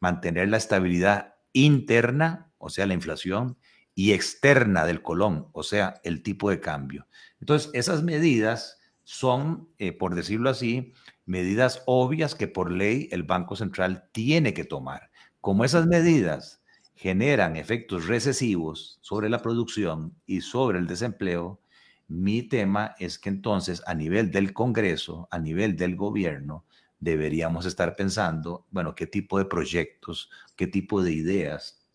mantener 0.00 0.48
la 0.48 0.56
estabilidad 0.56 1.34
interna, 1.52 2.50
o 2.56 2.70
sea, 2.70 2.86
la 2.86 2.94
inflación, 2.94 3.58
y 3.98 4.12
externa 4.12 4.84
del 4.84 5.02
colón, 5.02 5.48
o 5.52 5.62
sea, 5.62 6.00
el 6.04 6.22
tipo 6.22 6.50
de 6.50 6.60
cambio. 6.60 7.08
Entonces, 7.40 7.70
esas 7.72 8.02
medidas 8.02 8.78
son, 9.04 9.70
eh, 9.78 9.92
por 9.92 10.14
decirlo 10.14 10.50
así, 10.50 10.92
medidas 11.24 11.82
obvias 11.86 12.34
que 12.34 12.46
por 12.46 12.70
ley 12.70 13.08
el 13.10 13.22
Banco 13.22 13.56
Central 13.56 14.10
tiene 14.12 14.52
que 14.52 14.64
tomar. 14.64 15.10
Como 15.40 15.64
esas 15.64 15.86
medidas 15.86 16.62
generan 16.94 17.56
efectos 17.56 18.06
recesivos 18.06 18.98
sobre 19.00 19.30
la 19.30 19.40
producción 19.40 20.14
y 20.26 20.42
sobre 20.42 20.78
el 20.78 20.86
desempleo, 20.86 21.62
mi 22.06 22.42
tema 22.42 22.94
es 22.98 23.18
que 23.18 23.30
entonces 23.30 23.82
a 23.86 23.94
nivel 23.94 24.30
del 24.30 24.52
Congreso, 24.52 25.26
a 25.30 25.38
nivel 25.38 25.74
del 25.74 25.96
gobierno, 25.96 26.66
deberíamos 27.00 27.64
estar 27.64 27.96
pensando, 27.96 28.66
bueno, 28.70 28.94
qué 28.94 29.06
tipo 29.06 29.38
de 29.38 29.46
proyectos, 29.46 30.30
qué 30.54 30.66
tipo 30.66 31.02
de 31.02 31.12
ideas 31.12 31.86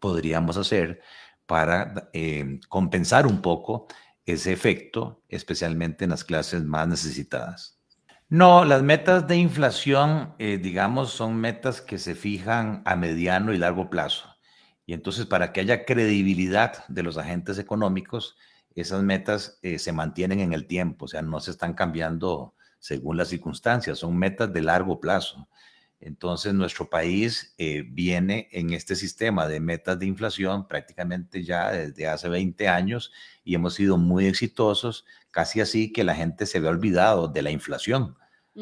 podríamos 0.00 0.56
hacer 0.58 1.00
para 1.48 2.10
eh, 2.12 2.60
compensar 2.68 3.26
un 3.26 3.40
poco 3.40 3.88
ese 4.26 4.52
efecto, 4.52 5.24
especialmente 5.28 6.04
en 6.04 6.10
las 6.10 6.22
clases 6.22 6.62
más 6.62 6.86
necesitadas. 6.86 7.80
No, 8.28 8.66
las 8.66 8.82
metas 8.82 9.26
de 9.26 9.36
inflación, 9.36 10.34
eh, 10.38 10.58
digamos, 10.58 11.10
son 11.10 11.36
metas 11.36 11.80
que 11.80 11.96
se 11.96 12.14
fijan 12.14 12.82
a 12.84 12.94
mediano 12.94 13.54
y 13.54 13.56
largo 13.56 13.88
plazo. 13.88 14.28
Y 14.84 14.92
entonces, 14.92 15.24
para 15.24 15.54
que 15.54 15.60
haya 15.60 15.86
credibilidad 15.86 16.86
de 16.88 17.02
los 17.02 17.16
agentes 17.16 17.58
económicos, 17.58 18.36
esas 18.74 19.02
metas 19.02 19.58
eh, 19.62 19.78
se 19.78 19.92
mantienen 19.92 20.40
en 20.40 20.52
el 20.52 20.66
tiempo, 20.66 21.06
o 21.06 21.08
sea, 21.08 21.22
no 21.22 21.40
se 21.40 21.50
están 21.50 21.72
cambiando 21.72 22.54
según 22.78 23.16
las 23.16 23.28
circunstancias, 23.28 23.98
son 23.98 24.18
metas 24.18 24.52
de 24.52 24.60
largo 24.60 25.00
plazo. 25.00 25.48
Entonces, 26.00 26.54
nuestro 26.54 26.88
país 26.88 27.54
eh, 27.58 27.82
viene 27.86 28.48
en 28.52 28.72
este 28.72 28.94
sistema 28.94 29.48
de 29.48 29.58
metas 29.58 29.98
de 29.98 30.06
inflación 30.06 30.68
prácticamente 30.68 31.42
ya 31.42 31.72
desde 31.72 32.06
hace 32.06 32.28
20 32.28 32.68
años 32.68 33.12
y 33.44 33.54
hemos 33.54 33.74
sido 33.74 33.98
muy 33.98 34.26
exitosos, 34.26 35.04
casi 35.30 35.60
así 35.60 35.92
que 35.92 36.04
la 36.04 36.14
gente 36.14 36.46
se 36.46 36.60
ve 36.60 36.68
olvidado 36.68 37.26
de 37.26 37.42
la 37.42 37.50
inflación. 37.50 38.16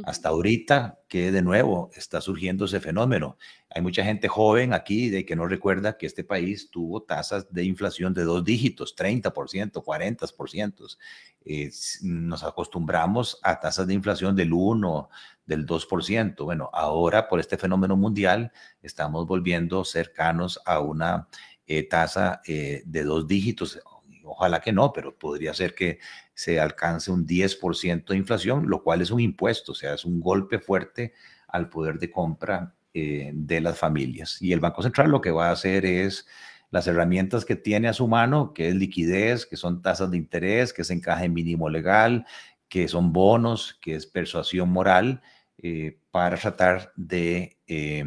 Hasta 0.04 0.28
ahorita 0.28 1.00
que 1.08 1.32
de 1.32 1.42
nuevo 1.42 1.90
está 1.94 2.20
surgiendo 2.20 2.64
ese 2.64 2.80
fenómeno. 2.80 3.38
Hay 3.70 3.82
mucha 3.82 4.04
gente 4.04 4.28
joven 4.28 4.72
aquí 4.72 5.10
de 5.10 5.24
que 5.24 5.36
no 5.36 5.46
recuerda 5.46 5.96
que 5.96 6.06
este 6.06 6.24
país 6.24 6.70
tuvo 6.70 7.02
tasas 7.02 7.52
de 7.52 7.64
inflación 7.64 8.12
de 8.14 8.24
dos 8.24 8.44
dígitos, 8.44 8.96
30%, 8.96 9.82
40%. 9.82 10.96
Eh, 11.44 11.70
nos 12.02 12.44
acostumbramos 12.44 13.38
a 13.42 13.60
tasas 13.60 13.86
de 13.86 13.94
inflación 13.94 14.34
del 14.34 14.52
1, 14.52 15.08
del 15.46 15.66
2%. 15.66 16.44
Bueno, 16.44 16.70
ahora 16.72 17.28
por 17.28 17.40
este 17.40 17.56
fenómeno 17.56 17.96
mundial 17.96 18.52
estamos 18.82 19.26
volviendo 19.26 19.84
cercanos 19.84 20.60
a 20.64 20.80
una 20.80 21.28
eh, 21.66 21.82
tasa 21.88 22.40
eh, 22.46 22.82
de 22.86 23.02
dos 23.04 23.26
dígitos 23.26 23.80
Ojalá 24.26 24.60
que 24.60 24.72
no, 24.72 24.92
pero 24.92 25.16
podría 25.18 25.54
ser 25.54 25.74
que 25.74 25.98
se 26.34 26.60
alcance 26.60 27.10
un 27.10 27.26
10% 27.26 28.12
de 28.12 28.16
inflación, 28.16 28.68
lo 28.68 28.82
cual 28.82 29.00
es 29.00 29.10
un 29.10 29.20
impuesto, 29.20 29.72
o 29.72 29.74
sea, 29.74 29.94
es 29.94 30.04
un 30.04 30.20
golpe 30.20 30.58
fuerte 30.58 31.14
al 31.48 31.68
poder 31.68 31.98
de 31.98 32.10
compra 32.10 32.74
eh, 32.92 33.30
de 33.34 33.60
las 33.60 33.78
familias. 33.78 34.40
Y 34.40 34.52
el 34.52 34.60
Banco 34.60 34.82
Central 34.82 35.10
lo 35.10 35.20
que 35.20 35.30
va 35.30 35.48
a 35.48 35.52
hacer 35.52 35.86
es 35.86 36.26
las 36.70 36.86
herramientas 36.86 37.44
que 37.44 37.56
tiene 37.56 37.88
a 37.88 37.92
su 37.92 38.08
mano, 38.08 38.52
que 38.52 38.68
es 38.68 38.74
liquidez, 38.74 39.46
que 39.46 39.56
son 39.56 39.82
tasas 39.82 40.10
de 40.10 40.16
interés, 40.16 40.72
que 40.72 40.82
es 40.82 40.90
encaje 40.90 41.28
mínimo 41.28 41.68
legal, 41.68 42.26
que 42.68 42.88
son 42.88 43.12
bonos, 43.12 43.78
que 43.80 43.94
es 43.94 44.06
persuasión 44.06 44.70
moral, 44.70 45.22
eh, 45.58 45.98
para 46.10 46.36
tratar 46.36 46.92
de 46.96 47.58
eh, 47.66 48.04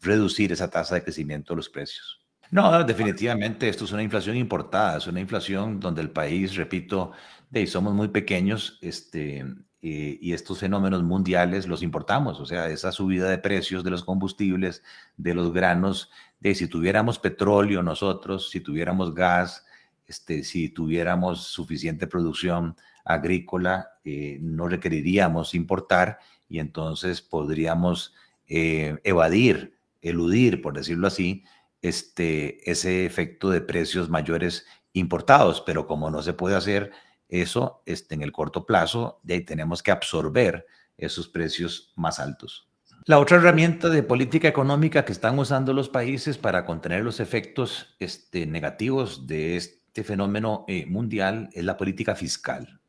reducir 0.00 0.52
esa 0.52 0.70
tasa 0.70 0.94
de 0.94 1.02
crecimiento 1.02 1.52
de 1.52 1.56
los 1.56 1.68
precios. 1.68 2.21
No, 2.52 2.84
definitivamente 2.84 3.66
esto 3.66 3.86
es 3.86 3.92
una 3.92 4.02
inflación 4.02 4.36
importada, 4.36 4.98
es 4.98 5.06
una 5.06 5.20
inflación 5.20 5.80
donde 5.80 6.02
el 6.02 6.10
país, 6.10 6.54
repito, 6.54 7.12
de, 7.48 7.66
somos 7.66 7.94
muy 7.94 8.08
pequeños 8.08 8.78
este, 8.82 9.42
y 9.80 10.34
estos 10.34 10.58
fenómenos 10.58 11.02
mundiales 11.02 11.66
los 11.66 11.82
importamos, 11.82 12.38
o 12.40 12.44
sea, 12.44 12.68
esa 12.68 12.92
subida 12.92 13.30
de 13.30 13.38
precios 13.38 13.82
de 13.84 13.90
los 13.90 14.04
combustibles, 14.04 14.82
de 15.16 15.32
los 15.32 15.50
granos, 15.54 16.10
de 16.40 16.54
si 16.54 16.66
tuviéramos 16.66 17.18
petróleo 17.18 17.82
nosotros, 17.82 18.50
si 18.50 18.60
tuviéramos 18.60 19.14
gas, 19.14 19.64
este, 20.06 20.44
si 20.44 20.68
tuviéramos 20.68 21.44
suficiente 21.46 22.06
producción 22.06 22.76
agrícola, 23.02 23.92
eh, 24.04 24.36
no 24.42 24.68
requeriríamos 24.68 25.54
importar 25.54 26.18
y 26.50 26.58
entonces 26.58 27.22
podríamos 27.22 28.14
eh, 28.46 28.98
evadir, 29.04 29.78
eludir, 30.02 30.60
por 30.60 30.74
decirlo 30.74 31.06
así, 31.06 31.44
este, 31.82 32.70
ese 32.70 33.04
efecto 33.04 33.50
de 33.50 33.60
precios 33.60 34.08
mayores 34.08 34.66
importados, 34.92 35.60
pero 35.60 35.86
como 35.86 36.10
no 36.10 36.22
se 36.22 36.32
puede 36.32 36.56
hacer 36.56 36.92
eso 37.28 37.82
este, 37.86 38.14
en 38.14 38.22
el 38.22 38.32
corto 38.32 38.66
plazo, 38.66 39.20
de 39.22 39.34
ahí 39.34 39.40
tenemos 39.40 39.82
que 39.82 39.90
absorber 39.90 40.66
esos 40.96 41.28
precios 41.28 41.92
más 41.96 42.20
altos. 42.20 42.68
La 43.06 43.18
otra 43.18 43.38
herramienta 43.38 43.88
de 43.88 44.04
política 44.04 44.46
económica 44.46 45.04
que 45.04 45.10
están 45.12 45.36
usando 45.38 45.72
los 45.72 45.88
países 45.88 46.38
para 46.38 46.64
contener 46.64 47.02
los 47.02 47.18
efectos 47.18 47.96
este, 47.98 48.46
negativos 48.46 49.26
de 49.26 49.56
este 49.56 50.04
fenómeno 50.04 50.64
eh, 50.68 50.86
mundial 50.86 51.50
es 51.52 51.64
la 51.64 51.76
política 51.76 52.14
fiscal. 52.14 52.80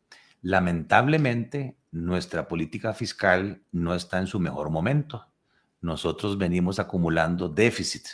Lamentablemente, 0.43 1.77
nuestra 1.91 2.47
política 2.47 2.93
fiscal 2.93 3.63
no 3.71 3.95
está 3.95 4.19
en 4.19 4.27
su 4.27 4.39
mejor 4.39 4.69
momento. 4.69 5.25
Nosotros 5.81 6.37
venimos 6.37 6.79
acumulando 6.79 7.49
déficit, 7.49 8.05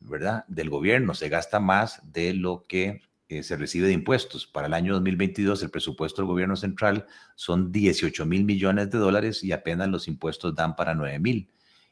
¿verdad? 0.00 0.44
Del 0.48 0.70
gobierno. 0.70 1.14
Se 1.14 1.28
gasta 1.28 1.60
más 1.60 2.00
de 2.12 2.34
lo 2.34 2.66
que 2.66 3.02
eh, 3.28 3.42
se 3.42 3.56
recibe 3.56 3.88
de 3.88 3.92
impuestos. 3.92 4.46
Para 4.46 4.66
el 4.68 4.74
año 4.74 4.94
2022, 4.94 5.62
el 5.62 5.70
presupuesto 5.70 6.22
del 6.22 6.28
gobierno 6.28 6.56
central 6.56 7.06
son 7.34 7.70
18 7.70 8.24
mil 8.24 8.44
millones 8.44 8.90
de 8.90 8.98
dólares 8.98 9.44
y 9.44 9.52
apenas 9.52 9.88
los 9.88 10.08
impuestos 10.08 10.54
dan 10.54 10.76
para 10.76 10.94
9 10.94 11.18
mil. 11.18 11.50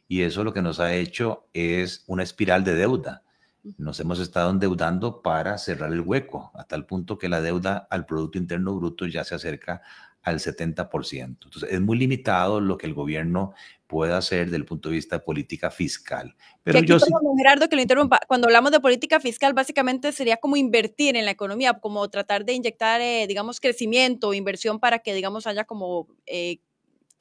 Y 0.09 0.23
eso 0.23 0.45
lo 0.45 0.53
que 0.53 0.63
nos 0.63 0.81
ha 0.81 0.95
hecho 0.95 1.49
es 1.53 2.05
una 2.07 2.23
espiral 2.23 2.65
de 2.65 2.75
deuda. 2.75 3.23
Nos 3.77 3.99
hemos 4.01 4.21
estado 4.21 4.51
endeudando 4.51 5.21
para 5.21 5.59
cerrar 5.59 5.93
el 5.93 6.01
hueco, 6.01 6.53
a 6.55 6.65
tal 6.65 6.87
punto 6.87 7.19
que 7.19 7.29
la 7.29 7.41
deuda 7.41 7.89
al 7.91 8.07
Producto 8.07 8.39
Interno 8.39 8.75
Bruto 8.75 9.07
ya 9.07 9.25
se 9.25 9.35
acerca 9.35 9.83
al 10.27 10.41
70%. 10.41 11.25
Entonces, 11.25 11.71
es 11.71 11.81
muy 11.81 11.97
limitado 11.97 12.61
lo 12.61 12.77
que 12.77 12.87
el 12.87 12.95
gobierno 12.95 13.55
puede 13.87 14.13
hacer 14.13 14.47
desde 14.47 14.57
el 14.57 14.65
punto 14.65 14.89
de 14.89 14.97
vista 14.97 15.17
de 15.17 15.25
política 15.25 15.71
fiscal. 15.71 16.35
Pero 16.65 16.81
yo 16.81 16.99
Gerardo, 17.39 17.69
que 17.69 17.77
lo 17.77 17.83
interrumpa, 17.83 18.19
cuando 18.27 18.49
hablamos 18.49 18.73
de 18.73 18.81
política 18.81 19.21
fiscal, 19.21 19.55
básicamente 19.55 20.11
sería 20.11 20.37
como 20.39 20.57
invertir 20.57 21.17
en 21.17 21.25
la 21.25 21.31
economía, 21.31 21.75
como 21.75 22.09
tratar 22.11 22.45
de 22.45 22.55
inyectar, 22.55 23.01
eh, 23.01 23.27
digamos, 23.29 23.61
crecimiento, 23.61 24.35
inversión 24.35 24.81
para 24.81 24.99
que, 24.99 25.15
digamos, 25.15 25.47
haya 25.47 25.63
como 25.63 26.09
eh, 26.27 26.59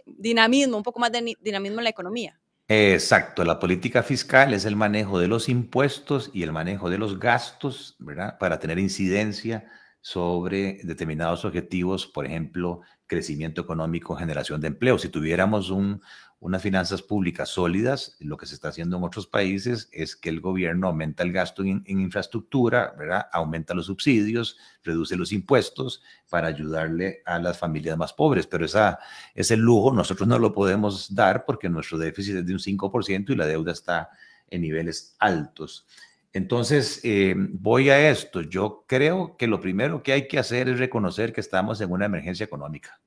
dinamismo, 0.07 0.75
un 0.75 0.83
poco 0.83 0.99
más 0.99 1.11
de 1.11 1.37
dinamismo 1.41 1.79
en 1.79 1.83
la 1.83 1.91
economía. 1.91 2.39
Exacto, 2.67 3.43
la 3.43 3.59
política 3.59 4.01
fiscal 4.01 4.51
es 4.55 4.65
el 4.65 4.75
manejo 4.75 5.19
de 5.19 5.27
los 5.27 5.47
impuestos 5.47 6.31
y 6.33 6.41
el 6.41 6.51
manejo 6.51 6.89
de 6.89 6.97
los 6.97 7.19
gastos, 7.19 7.95
¿verdad? 7.99 8.39
Para 8.39 8.59
tener 8.59 8.79
incidencia 8.79 9.69
sobre 10.05 10.79
determinados 10.83 11.45
objetivos, 11.45 12.05
por 12.05 12.27
ejemplo, 12.27 12.81
crecimiento 13.07 13.61
económico, 13.61 14.15
generación 14.15 14.61
de 14.61 14.67
empleo. 14.67 14.97
Si 14.97 15.09
tuviéramos 15.09 15.69
un, 15.69 16.01
unas 16.39 16.61
finanzas 16.61 17.01
públicas 17.01 17.49
sólidas, 17.49 18.17
lo 18.19 18.37
que 18.37 18.45
se 18.45 18.55
está 18.55 18.67
haciendo 18.69 18.97
en 18.97 19.03
otros 19.03 19.25
países 19.25 19.89
es 19.91 20.15
que 20.15 20.29
el 20.29 20.41
gobierno 20.41 20.87
aumenta 20.87 21.23
el 21.23 21.31
gasto 21.31 21.63
en, 21.63 21.83
infraestructura, 21.87 22.93
¿verdad? 22.97 23.27
aumenta 23.31 23.73
los 23.73 23.87
subsidios, 23.87 24.57
reduce 24.83 25.15
los 25.15 25.31
impuestos 25.31 26.03
para 26.29 26.47
ayudarle 26.47 27.21
a 27.25 27.39
las 27.39 27.57
familias 27.57 27.97
más 27.97 28.13
pobres. 28.13 28.47
Pero 28.47 28.65
esa, 28.65 28.99
ese 29.33 29.57
lujo 29.57 29.91
nosotros 29.93 30.27
no 30.27 30.37
lo 30.37 30.53
podemos 30.53 31.13
dar 31.15 31.45
porque 31.45 31.69
nuestro 31.69 31.97
déficit 31.97 32.35
es 32.35 32.45
de 32.45 32.53
un 32.53 32.59
5% 32.59 33.29
y 33.29 33.35
la 33.35 33.47
deuda 33.47 33.71
está 33.71 34.09
en 34.49 34.61
niveles 34.61 35.15
altos. 35.19 35.87
Entonces, 36.35 36.99
eh, 37.05 37.33
voy 37.37 37.89
a 37.89 38.09
esto. 38.09 38.41
Yo 38.41 38.83
creo 38.89 39.37
que 39.37 39.47
lo 39.47 39.61
primero 39.61 40.03
que 40.03 40.11
hay 40.11 40.27
que 40.27 40.37
hacer 40.37 40.67
es 40.67 40.79
reconocer 40.79 41.31
que 41.31 41.39
estamos 41.39 41.79
en 41.79 41.89
una 41.89 42.07
emergencia 42.07 42.43
económica. 42.43 42.99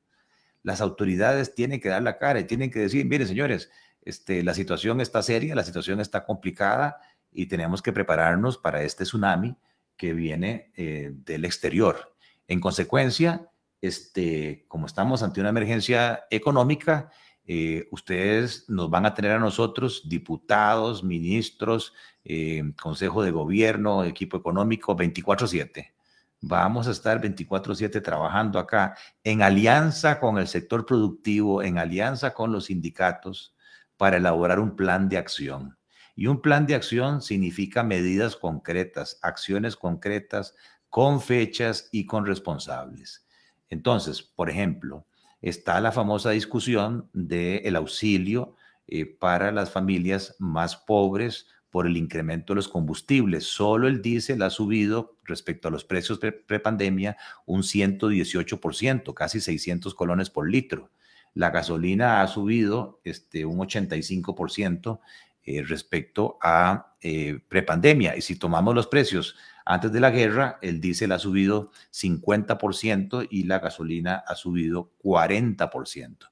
Las 0.62 0.80
autoridades 0.80 1.54
tienen 1.54 1.78
que 1.78 1.90
dar 1.90 2.02
la 2.02 2.16
cara 2.16 2.40
y 2.40 2.44
tienen 2.44 2.70
que 2.70 2.78
decir, 2.78 3.04
miren, 3.04 3.28
señores, 3.28 3.70
este, 4.00 4.42
la 4.42 4.54
situación 4.54 5.02
está 5.02 5.22
seria, 5.22 5.54
la 5.54 5.62
situación 5.62 6.00
está 6.00 6.24
complicada 6.24 7.02
y 7.30 7.44
tenemos 7.44 7.82
que 7.82 7.92
prepararnos 7.92 8.56
para 8.56 8.82
este 8.82 9.04
tsunami 9.04 9.58
que 9.98 10.14
viene 10.14 10.72
eh, 10.74 11.10
del 11.12 11.44
exterior. 11.44 12.16
En 12.46 12.60
consecuencia, 12.60 13.50
este, 13.82 14.64
como 14.68 14.86
estamos 14.86 15.22
ante 15.22 15.40
una 15.40 15.50
emergencia 15.50 16.24
económica, 16.30 17.10
eh, 17.50 17.88
ustedes 17.92 18.68
nos 18.68 18.90
van 18.90 19.06
a 19.06 19.14
tener 19.14 19.32
a 19.32 19.38
nosotros, 19.38 20.06
diputados, 20.06 21.02
ministros, 21.02 21.94
eh, 22.22 22.62
Consejo 22.78 23.22
de 23.22 23.30
Gobierno, 23.30 24.04
equipo 24.04 24.37
económico, 24.37 24.94
24/7. 24.94 25.94
Vamos 26.42 26.88
a 26.88 26.90
estar 26.90 27.22
24/7 27.22 28.02
trabajando 28.02 28.58
acá 28.58 28.96
en 29.24 29.40
alianza 29.40 30.20
con 30.20 30.37
el 30.37 30.46
sector 30.46 30.84
productivo, 30.84 31.62
en 31.62 31.78
alianza 31.78 32.34
con 32.34 32.52
los 32.52 32.66
sindicatos, 32.66 33.56
para 33.96 34.18
elaborar 34.18 34.61
un 34.61 34.76
plan 34.76 35.08
de 35.08 35.16
acción. 35.16 35.78
Y 36.14 36.26
un 36.26 36.42
plan 36.42 36.66
de 36.66 36.74
acción 36.74 37.22
significa 37.22 37.82
medidas 37.82 38.37
concretas, 38.37 39.18
acciones 39.22 39.74
concretas, 39.74 40.54
con 40.90 41.22
fechas 41.22 41.88
y 41.92 42.04
con 42.04 42.26
responsables. 42.26 43.26
Entonces, 43.70 44.20
por 44.22 44.50
ejemplo, 44.50 45.06
está 45.40 45.81
la 45.81 45.92
famosa 45.92 46.31
discusión 46.31 47.09
del 47.12 47.77
auxilio 47.77 48.57
eh, 48.87 49.07
para 49.07 49.53
las 49.53 49.70
familias 49.70 50.37
más 50.38 50.77
pobres 50.77 51.46
por 51.70 51.87
el 51.87 51.96
incremento 51.96 52.53
de 52.53 52.57
los 52.57 52.68
combustibles. 52.68 53.44
Solo 53.44 53.88
el 53.88 54.01
diésel 54.01 54.42
ha 54.42 54.51
subido 54.51 55.16
respecto 55.24 55.68
a 55.68 55.70
los 55.70 55.85
precios 55.85 56.18
prepandemia 56.18 57.16
un 57.44 57.62
118%, 57.62 59.14
casi 59.14 59.40
600 59.40 59.94
colones 59.94 60.31
por 60.31 60.51
litro. 60.51 60.90
La 61.35 61.51
gasolina 61.51 62.22
ha 62.22 62.27
subido 62.27 63.01
este, 63.05 63.44
un 63.44 63.59
85% 63.59 65.01
eh, 65.44 65.62
respecto 65.62 66.38
a 66.42 66.96
eh, 67.01 67.40
prepandemia. 67.48 68.16
Y 68.16 68.22
si 68.22 68.37
tomamos 68.37 68.74
los 68.74 68.87
precios 68.87 69.37
antes 69.70 69.92
de 69.92 70.00
la 70.00 70.11
guerra, 70.11 70.59
el 70.62 70.81
diésel 70.81 71.12
ha 71.12 71.18
subido 71.18 71.72
50% 71.92 73.28
y 73.31 73.42
la 73.42 73.59
gasolina 73.59 74.24
ha 74.26 74.35
subido 74.35 74.94
40%. 75.04 76.31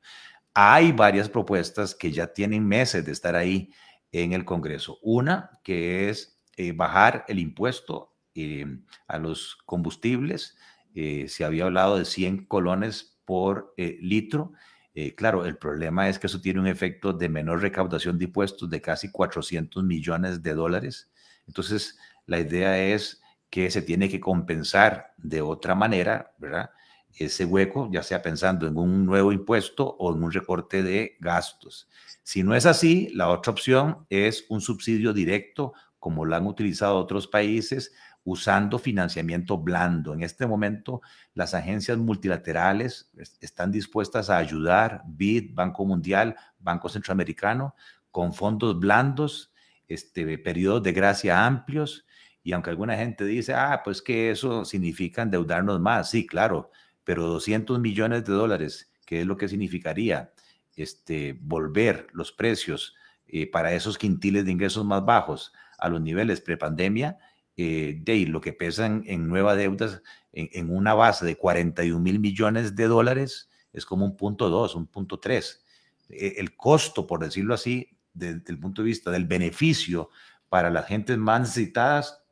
Hay 0.54 0.92
varias 0.92 1.28
propuestas 1.28 1.94
que 1.94 2.10
ya 2.10 2.28
tienen 2.32 2.66
meses 2.66 3.04
de 3.04 3.12
estar 3.12 3.36
ahí 3.36 3.74
en 4.10 4.32
el 4.32 4.46
Congreso. 4.46 4.98
Una 5.02 5.60
que 5.62 6.08
es 6.08 6.38
eh, 6.56 6.72
bajar 6.72 7.26
el 7.28 7.38
impuesto 7.38 8.14
eh, 8.34 8.64
a 9.06 9.18
los 9.18 9.58
combustibles. 9.66 10.56
Eh, 10.94 11.26
se 11.28 11.44
había 11.44 11.64
hablado 11.64 11.98
de 11.98 12.06
100 12.06 12.46
colones 12.46 13.18
por 13.26 13.74
litro. 13.76 14.52
claro, 15.14 15.44
el 15.44 15.58
problema 15.58 16.08
es 16.08 16.18
que 16.18 16.26
eso 16.26 16.40
tiene 16.40 16.60
un 16.60 16.68
efecto 16.68 17.12
de 17.12 17.28
menor 17.28 17.60
recaudación 17.60 18.16
de 18.16 18.24
impuestos 18.24 18.70
de 18.70 18.80
casi 18.80 19.10
400 19.10 19.84
millones 19.84 20.42
de 20.42 20.54
dólares. 20.54 21.10
Entonces, 21.46 21.98
la 22.24 22.40
idea 22.40 22.82
es 22.82 23.20
que 23.56 23.70
se 23.70 23.80
tiene 23.80 24.10
que 24.10 24.20
compensar 24.20 25.14
de 25.16 25.40
otra 25.40 25.74
manera, 25.74 26.34
¿verdad? 26.36 26.68
Ese 27.14 27.46
hueco, 27.46 27.88
ya 27.90 28.02
sea 28.02 28.20
pensando 28.20 28.66
en 28.66 28.76
un 28.76 29.06
nuevo 29.06 29.32
impuesto 29.32 29.96
o 29.98 30.14
en 30.14 30.22
un 30.22 30.30
recorte 30.30 30.82
de 30.82 31.16
gastos. 31.20 31.88
Si 32.22 32.42
no 32.42 32.54
es 32.54 32.66
así, 32.66 33.08
la 33.14 33.30
otra 33.30 33.52
opción 33.52 34.06
es 34.10 34.44
un 34.50 34.60
subsidio 34.60 35.14
directo, 35.14 35.72
como 35.98 36.26
lo 36.26 36.36
han 36.36 36.46
utilizado 36.46 36.98
otros 36.98 37.28
países, 37.28 37.94
usando 38.24 38.78
financiamiento 38.78 39.56
blando. 39.56 40.12
En 40.12 40.22
este 40.22 40.46
momento, 40.46 41.00
las 41.32 41.54
agencias 41.54 41.96
multilaterales 41.96 43.10
están 43.40 43.72
dispuestas 43.72 44.28
a 44.28 44.36
ayudar, 44.36 45.00
BID, 45.06 45.54
Banco 45.54 45.86
Mundial, 45.86 46.36
Banco 46.58 46.90
Centroamericano, 46.90 47.74
con 48.10 48.34
fondos 48.34 48.78
blandos, 48.78 49.50
este, 49.88 50.36
periodos 50.36 50.82
de 50.82 50.92
gracia 50.92 51.46
amplios, 51.46 52.05
y 52.46 52.52
aunque 52.52 52.70
alguna 52.70 52.96
gente 52.96 53.24
dice, 53.24 53.54
ah, 53.54 53.80
pues 53.84 54.00
que 54.00 54.30
eso 54.30 54.64
significa 54.64 55.22
endeudarnos 55.22 55.80
más, 55.80 56.10
sí, 56.10 56.28
claro, 56.28 56.70
pero 57.02 57.26
200 57.26 57.80
millones 57.80 58.24
de 58.24 58.34
dólares, 58.34 58.92
¿qué 59.04 59.22
es 59.22 59.26
lo 59.26 59.36
que 59.36 59.48
significaría? 59.48 60.32
Este, 60.76 61.36
volver 61.40 62.06
los 62.12 62.30
precios 62.30 62.94
eh, 63.26 63.50
para 63.50 63.72
esos 63.72 63.98
quintiles 63.98 64.44
de 64.44 64.52
ingresos 64.52 64.84
más 64.84 65.04
bajos 65.04 65.52
a 65.76 65.88
los 65.88 66.00
niveles 66.00 66.40
prepandemia, 66.40 67.18
eh, 67.56 67.98
de 68.00 68.26
lo 68.26 68.40
que 68.40 68.52
pesan 68.52 69.02
en 69.08 69.26
nueva 69.26 69.56
deudas 69.56 70.00
en, 70.32 70.70
una 70.70 70.94
base 70.94 71.26
de 71.26 71.34
41 71.34 71.98
mil 71.98 72.20
millones 72.20 72.76
de 72.76 72.86
dólares 72.86 73.50
es 73.72 73.84
como 73.84 74.04
un 74.04 74.16
punto 74.16 74.50
dos, 74.50 74.76
un 74.76 74.86
punto 74.86 75.18
tres. 75.18 75.64
E, 76.08 76.34
el 76.36 76.56
costo, 76.56 77.08
por 77.08 77.24
decirlo 77.24 77.54
así, 77.54 77.88
desde 78.14 78.52
el 78.52 78.60
punto 78.60 78.82
de 78.82 78.86
vista 78.86 79.10
del 79.10 79.24
beneficio 79.24 80.10
para 80.48 80.70
las 80.70 80.86
gentes 80.86 81.18
más 81.18 81.40
necesitadas 81.40 82.22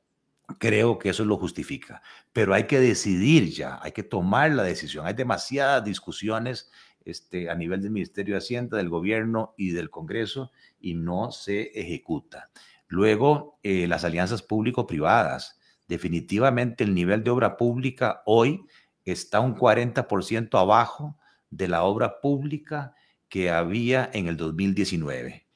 creo 0.58 0.98
que 0.98 1.10
eso 1.10 1.24
lo 1.24 1.36
justifica. 1.36 2.02
Pero 2.32 2.54
hay 2.54 2.64
que 2.64 2.80
decidir 2.80 3.50
ya, 3.50 3.78
hay 3.82 3.92
que 3.92 4.02
tomar 4.02 4.50
la 4.52 4.62
decisión. 4.62 5.06
Hay 5.06 5.14
demasiadas 5.14 5.84
discusiones 5.84 6.70
este, 7.04 7.50
a 7.50 7.54
nivel 7.54 7.82
del 7.82 7.90
Ministerio 7.90 8.34
de 8.34 8.38
Hacienda, 8.38 8.76
del 8.76 8.88
Gobierno 8.88 9.54
y 9.56 9.70
del 9.70 9.90
Congreso 9.90 10.52
y 10.80 10.94
no 10.94 11.30
se 11.32 11.70
ejecuta. 11.78 12.50
Luego, 12.88 13.58
eh, 13.62 13.86
las 13.86 14.04
alianzas 14.04 14.42
público-privadas. 14.42 15.58
Definitivamente 15.88 16.84
el 16.84 16.94
nivel 16.94 17.24
de 17.24 17.30
obra 17.30 17.56
pública 17.56 18.22
hoy 18.24 18.64
está 19.04 19.40
un 19.40 19.54
40% 19.54 20.58
abajo 20.58 21.18
de 21.50 21.68
la 21.68 21.84
obra 21.84 22.20
pública 22.20 22.94
que 23.28 23.50
había 23.50 24.08
en 24.12 24.28
el 24.28 24.36
2019. 24.36 25.46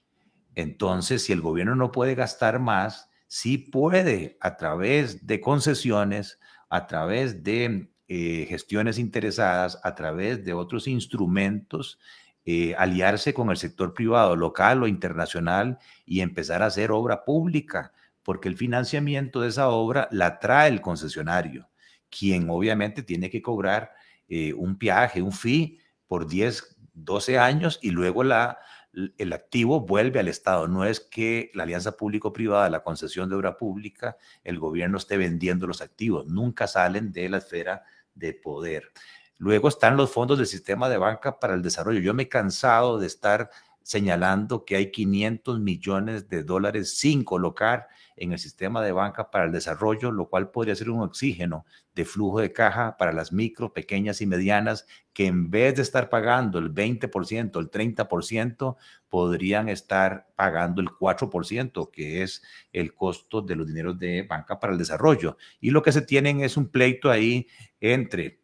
Entonces, 0.54 1.24
si 1.24 1.32
el 1.32 1.40
gobierno 1.40 1.76
no 1.76 1.92
puede 1.92 2.14
gastar 2.14 2.58
más, 2.58 3.07
sí 3.28 3.58
puede 3.58 4.36
a 4.40 4.56
través 4.56 5.26
de 5.26 5.40
concesiones, 5.40 6.40
a 6.68 6.86
través 6.86 7.44
de 7.44 7.88
eh, 8.08 8.46
gestiones 8.48 8.98
interesadas, 8.98 9.78
a 9.84 9.94
través 9.94 10.44
de 10.44 10.54
otros 10.54 10.88
instrumentos, 10.88 12.00
eh, 12.44 12.74
aliarse 12.78 13.34
con 13.34 13.50
el 13.50 13.58
sector 13.58 13.92
privado 13.92 14.34
local 14.34 14.82
o 14.82 14.88
internacional 14.88 15.78
y 16.06 16.22
empezar 16.22 16.62
a 16.62 16.66
hacer 16.66 16.90
obra 16.90 17.24
pública, 17.24 17.92
porque 18.22 18.48
el 18.48 18.56
financiamiento 18.56 19.42
de 19.42 19.48
esa 19.48 19.68
obra 19.68 20.08
la 20.10 20.38
trae 20.38 20.70
el 20.70 20.80
concesionario, 20.80 21.68
quien 22.10 22.48
obviamente 22.48 23.02
tiene 23.02 23.28
que 23.28 23.42
cobrar 23.42 23.92
eh, 24.28 24.54
un 24.54 24.78
viaje, 24.78 25.20
un 25.20 25.32
fee 25.32 25.78
por 26.06 26.26
10, 26.26 26.78
12 26.94 27.38
años 27.38 27.78
y 27.82 27.90
luego 27.90 28.24
la, 28.24 28.58
el 28.92 29.32
activo 29.32 29.80
vuelve 29.80 30.20
al 30.20 30.28
Estado. 30.28 30.68
No 30.68 30.84
es 30.84 31.00
que 31.00 31.50
la 31.54 31.64
alianza 31.64 31.96
público-privada, 31.96 32.70
la 32.70 32.82
concesión 32.82 33.28
de 33.28 33.36
obra 33.36 33.56
pública, 33.56 34.16
el 34.44 34.58
gobierno 34.58 34.98
esté 34.98 35.16
vendiendo 35.16 35.66
los 35.66 35.80
activos, 35.80 36.26
nunca 36.26 36.66
salen 36.66 37.12
de 37.12 37.28
la 37.28 37.38
esfera 37.38 37.84
de 38.14 38.34
poder. 38.34 38.92
Luego 39.36 39.68
están 39.68 39.96
los 39.96 40.10
fondos 40.10 40.38
del 40.38 40.48
sistema 40.48 40.88
de 40.88 40.98
banca 40.98 41.38
para 41.38 41.54
el 41.54 41.62
desarrollo. 41.62 42.00
Yo 42.00 42.12
me 42.12 42.24
he 42.24 42.28
cansado 42.28 42.98
de 42.98 43.06
estar 43.06 43.50
señalando 43.88 44.66
que 44.66 44.76
hay 44.76 44.90
500 44.90 45.60
millones 45.60 46.28
de 46.28 46.42
dólares 46.42 46.98
sin 46.98 47.24
colocar 47.24 47.88
en 48.16 48.32
el 48.32 48.38
sistema 48.38 48.82
de 48.82 48.92
banca 48.92 49.30
para 49.30 49.46
el 49.46 49.50
desarrollo, 49.50 50.12
lo 50.12 50.28
cual 50.28 50.50
podría 50.50 50.74
ser 50.74 50.90
un 50.90 51.00
oxígeno 51.00 51.64
de 51.94 52.04
flujo 52.04 52.40
de 52.40 52.52
caja 52.52 52.98
para 52.98 53.14
las 53.14 53.32
micro, 53.32 53.72
pequeñas 53.72 54.20
y 54.20 54.26
medianas, 54.26 54.86
que 55.14 55.24
en 55.24 55.50
vez 55.50 55.76
de 55.76 55.80
estar 55.80 56.10
pagando 56.10 56.58
el 56.58 56.70
20%, 56.70 57.58
el 57.58 57.70
30%, 57.70 58.76
podrían 59.08 59.70
estar 59.70 60.28
pagando 60.36 60.82
el 60.82 60.88
4%, 60.88 61.90
que 61.90 62.22
es 62.22 62.42
el 62.74 62.94
costo 62.94 63.40
de 63.40 63.56
los 63.56 63.66
dineros 63.68 63.98
de 63.98 64.22
banca 64.22 64.60
para 64.60 64.74
el 64.74 64.78
desarrollo. 64.78 65.38
Y 65.62 65.70
lo 65.70 65.82
que 65.82 65.92
se 65.92 66.02
tienen 66.02 66.42
es 66.42 66.58
un 66.58 66.68
pleito 66.68 67.10
ahí 67.10 67.46
entre 67.80 68.42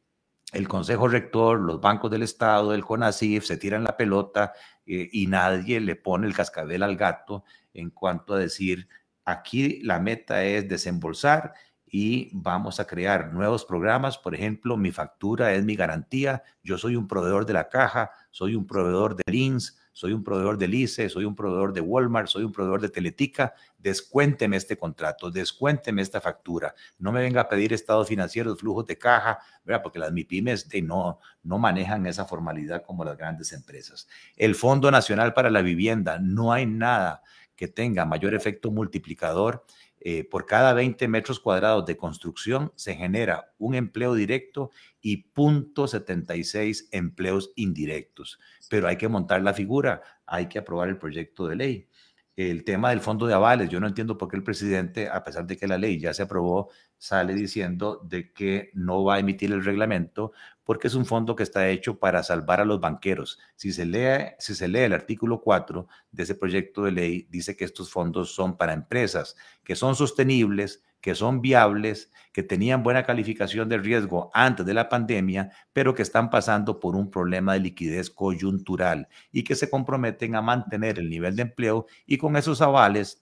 el 0.54 0.68
Consejo 0.68 1.08
Rector, 1.08 1.60
los 1.60 1.80
bancos 1.80 2.10
del 2.10 2.22
Estado, 2.22 2.74
el 2.74 2.84
CONACIF, 2.84 3.44
se 3.44 3.56
tiran 3.56 3.84
la 3.84 3.96
pelota 3.96 4.52
eh, 4.86 5.08
y 5.12 5.26
nadie 5.26 5.80
le 5.80 5.96
pone 5.96 6.26
el 6.26 6.34
cascabel 6.34 6.82
al 6.82 6.96
gato 6.96 7.44
en 7.72 7.90
cuanto 7.90 8.34
a 8.34 8.38
decir, 8.38 8.88
aquí 9.24 9.80
la 9.82 9.98
meta 9.98 10.44
es 10.44 10.68
desembolsar 10.68 11.54
y 11.86 12.30
vamos 12.32 12.80
a 12.80 12.86
crear 12.86 13.32
nuevos 13.32 13.64
programas. 13.64 14.16
Por 14.16 14.34
ejemplo, 14.34 14.76
mi 14.76 14.92
factura 14.92 15.52
es 15.52 15.64
mi 15.64 15.74
garantía. 15.76 16.42
Yo 16.62 16.78
soy 16.78 16.96
un 16.96 17.08
proveedor 17.08 17.46
de 17.46 17.52
la 17.52 17.68
caja, 17.68 18.10
soy 18.30 18.54
un 18.54 18.66
proveedor 18.66 19.16
de 19.16 19.22
LINS, 19.30 19.78
soy 19.94 20.12
un 20.12 20.24
proveedor 20.24 20.58
de 20.58 20.66
ICE, 20.66 21.08
soy 21.08 21.24
un 21.24 21.36
proveedor 21.36 21.72
de 21.72 21.80
Walmart, 21.80 22.26
soy 22.26 22.42
un 22.42 22.50
proveedor 22.50 22.80
de 22.80 22.88
Teletica. 22.88 23.54
Descuénteme 23.78 24.56
este 24.56 24.76
contrato, 24.76 25.30
descuénteme 25.30 26.02
esta 26.02 26.20
factura. 26.20 26.74
No 26.98 27.12
me 27.12 27.20
venga 27.20 27.42
a 27.42 27.48
pedir 27.48 27.72
estados 27.72 28.08
financieros, 28.08 28.58
flujos 28.58 28.86
de 28.86 28.98
caja, 28.98 29.38
¿verdad? 29.64 29.84
porque 29.84 30.00
las 30.00 30.10
MIPIMES 30.12 30.68
de 30.68 30.82
no, 30.82 31.20
no 31.44 31.58
manejan 31.58 32.04
esa 32.06 32.24
formalidad 32.24 32.82
como 32.82 33.04
las 33.04 33.16
grandes 33.16 33.52
empresas. 33.52 34.08
El 34.36 34.56
Fondo 34.56 34.90
Nacional 34.90 35.32
para 35.32 35.48
la 35.48 35.62
Vivienda, 35.62 36.18
no 36.18 36.52
hay 36.52 36.66
nada 36.66 37.22
que 37.54 37.68
tenga 37.68 38.04
mayor 38.04 38.34
efecto 38.34 38.72
multiplicador 38.72 39.64
eh, 40.06 40.22
por 40.22 40.44
cada 40.44 40.74
20 40.74 41.08
metros 41.08 41.40
cuadrados 41.40 41.86
de 41.86 41.96
construcción 41.96 42.72
se 42.76 42.94
genera 42.94 43.54
un 43.56 43.74
empleo 43.74 44.14
directo 44.14 44.70
y 45.00 45.32
0.76 45.32 46.88
empleos 46.90 47.52
indirectos. 47.56 48.38
Pero 48.68 48.86
hay 48.86 48.98
que 48.98 49.08
montar 49.08 49.42
la 49.42 49.54
figura, 49.54 50.02
hay 50.26 50.46
que 50.50 50.58
aprobar 50.58 50.90
el 50.90 50.98
proyecto 50.98 51.48
de 51.48 51.56
ley 51.56 51.88
el 52.36 52.64
tema 52.64 52.90
del 52.90 53.00
fondo 53.00 53.26
de 53.26 53.34
avales. 53.34 53.68
Yo 53.68 53.80
no 53.80 53.86
entiendo 53.86 54.18
por 54.18 54.28
qué 54.28 54.36
el 54.36 54.42
presidente, 54.42 55.08
a 55.08 55.22
pesar 55.22 55.46
de 55.46 55.56
que 55.56 55.68
la 55.68 55.78
ley 55.78 55.98
ya 55.98 56.12
se 56.12 56.22
aprobó, 56.22 56.70
sale 56.98 57.34
diciendo 57.34 58.00
de 58.04 58.32
que 58.32 58.70
no 58.74 59.04
va 59.04 59.16
a 59.16 59.18
emitir 59.20 59.52
el 59.52 59.64
reglamento 59.64 60.32
porque 60.64 60.88
es 60.88 60.94
un 60.94 61.06
fondo 61.06 61.36
que 61.36 61.42
está 61.42 61.68
hecho 61.68 61.98
para 61.98 62.22
salvar 62.22 62.60
a 62.60 62.64
los 62.64 62.80
banqueros. 62.80 63.38
Si 63.54 63.72
se 63.72 63.84
lee, 63.84 64.34
si 64.38 64.54
se 64.54 64.66
lee 64.68 64.80
el 64.80 64.92
artículo 64.92 65.40
4 65.40 65.86
de 66.10 66.22
ese 66.22 66.34
proyecto 66.34 66.84
de 66.84 66.92
ley, 66.92 67.26
dice 67.30 67.56
que 67.56 67.64
estos 67.64 67.90
fondos 67.90 68.34
son 68.34 68.56
para 68.56 68.72
empresas 68.72 69.36
que 69.62 69.76
son 69.76 69.94
sostenibles, 69.94 70.82
que 71.00 71.14
son 71.14 71.42
viables, 71.42 72.10
que 72.32 72.42
tenían 72.42 72.82
buena 72.82 73.04
calificación 73.04 73.68
de 73.68 73.76
riesgo 73.76 74.30
antes 74.32 74.64
de 74.64 74.72
la 74.72 74.88
pandemia, 74.88 75.52
pero 75.72 75.94
que 75.94 76.00
están 76.00 76.30
pasando 76.30 76.80
por 76.80 76.96
un 76.96 77.10
problema 77.10 77.52
de 77.52 77.60
liquidez 77.60 78.08
coyuntural 78.08 79.08
y 79.30 79.44
que 79.44 79.54
se 79.54 79.68
comprometen 79.68 80.34
a 80.34 80.40
mantener 80.40 80.98
el 80.98 81.10
nivel 81.10 81.36
de 81.36 81.42
empleo 81.42 81.86
y 82.06 82.16
con 82.16 82.36
esos 82.36 82.62
avales 82.62 83.20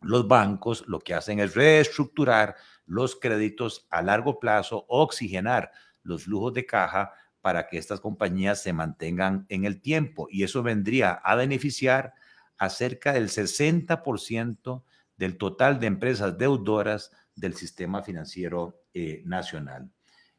los 0.00 0.26
bancos 0.26 0.84
lo 0.86 1.00
que 1.00 1.12
hacen 1.12 1.40
es 1.40 1.54
reestructurar 1.54 2.56
los 2.86 3.16
créditos 3.16 3.86
a 3.90 4.00
largo 4.00 4.38
plazo, 4.40 4.86
oxigenar 4.88 5.70
los 6.02 6.24
flujos 6.24 6.54
de 6.54 6.66
caja 6.66 7.12
para 7.40 7.68
que 7.68 7.78
estas 7.78 8.00
compañías 8.00 8.62
se 8.62 8.72
mantengan 8.72 9.46
en 9.48 9.64
el 9.64 9.80
tiempo 9.80 10.28
y 10.30 10.42
eso 10.42 10.62
vendría 10.62 11.12
a 11.12 11.34
beneficiar 11.34 12.14
a 12.58 12.68
cerca 12.68 13.12
del 13.12 13.28
60% 13.28 14.82
del 15.16 15.38
total 15.38 15.80
de 15.80 15.86
empresas 15.86 16.36
deudoras 16.36 17.12
del 17.34 17.54
sistema 17.54 18.02
financiero 18.02 18.82
eh, 18.94 19.22
nacional. 19.24 19.90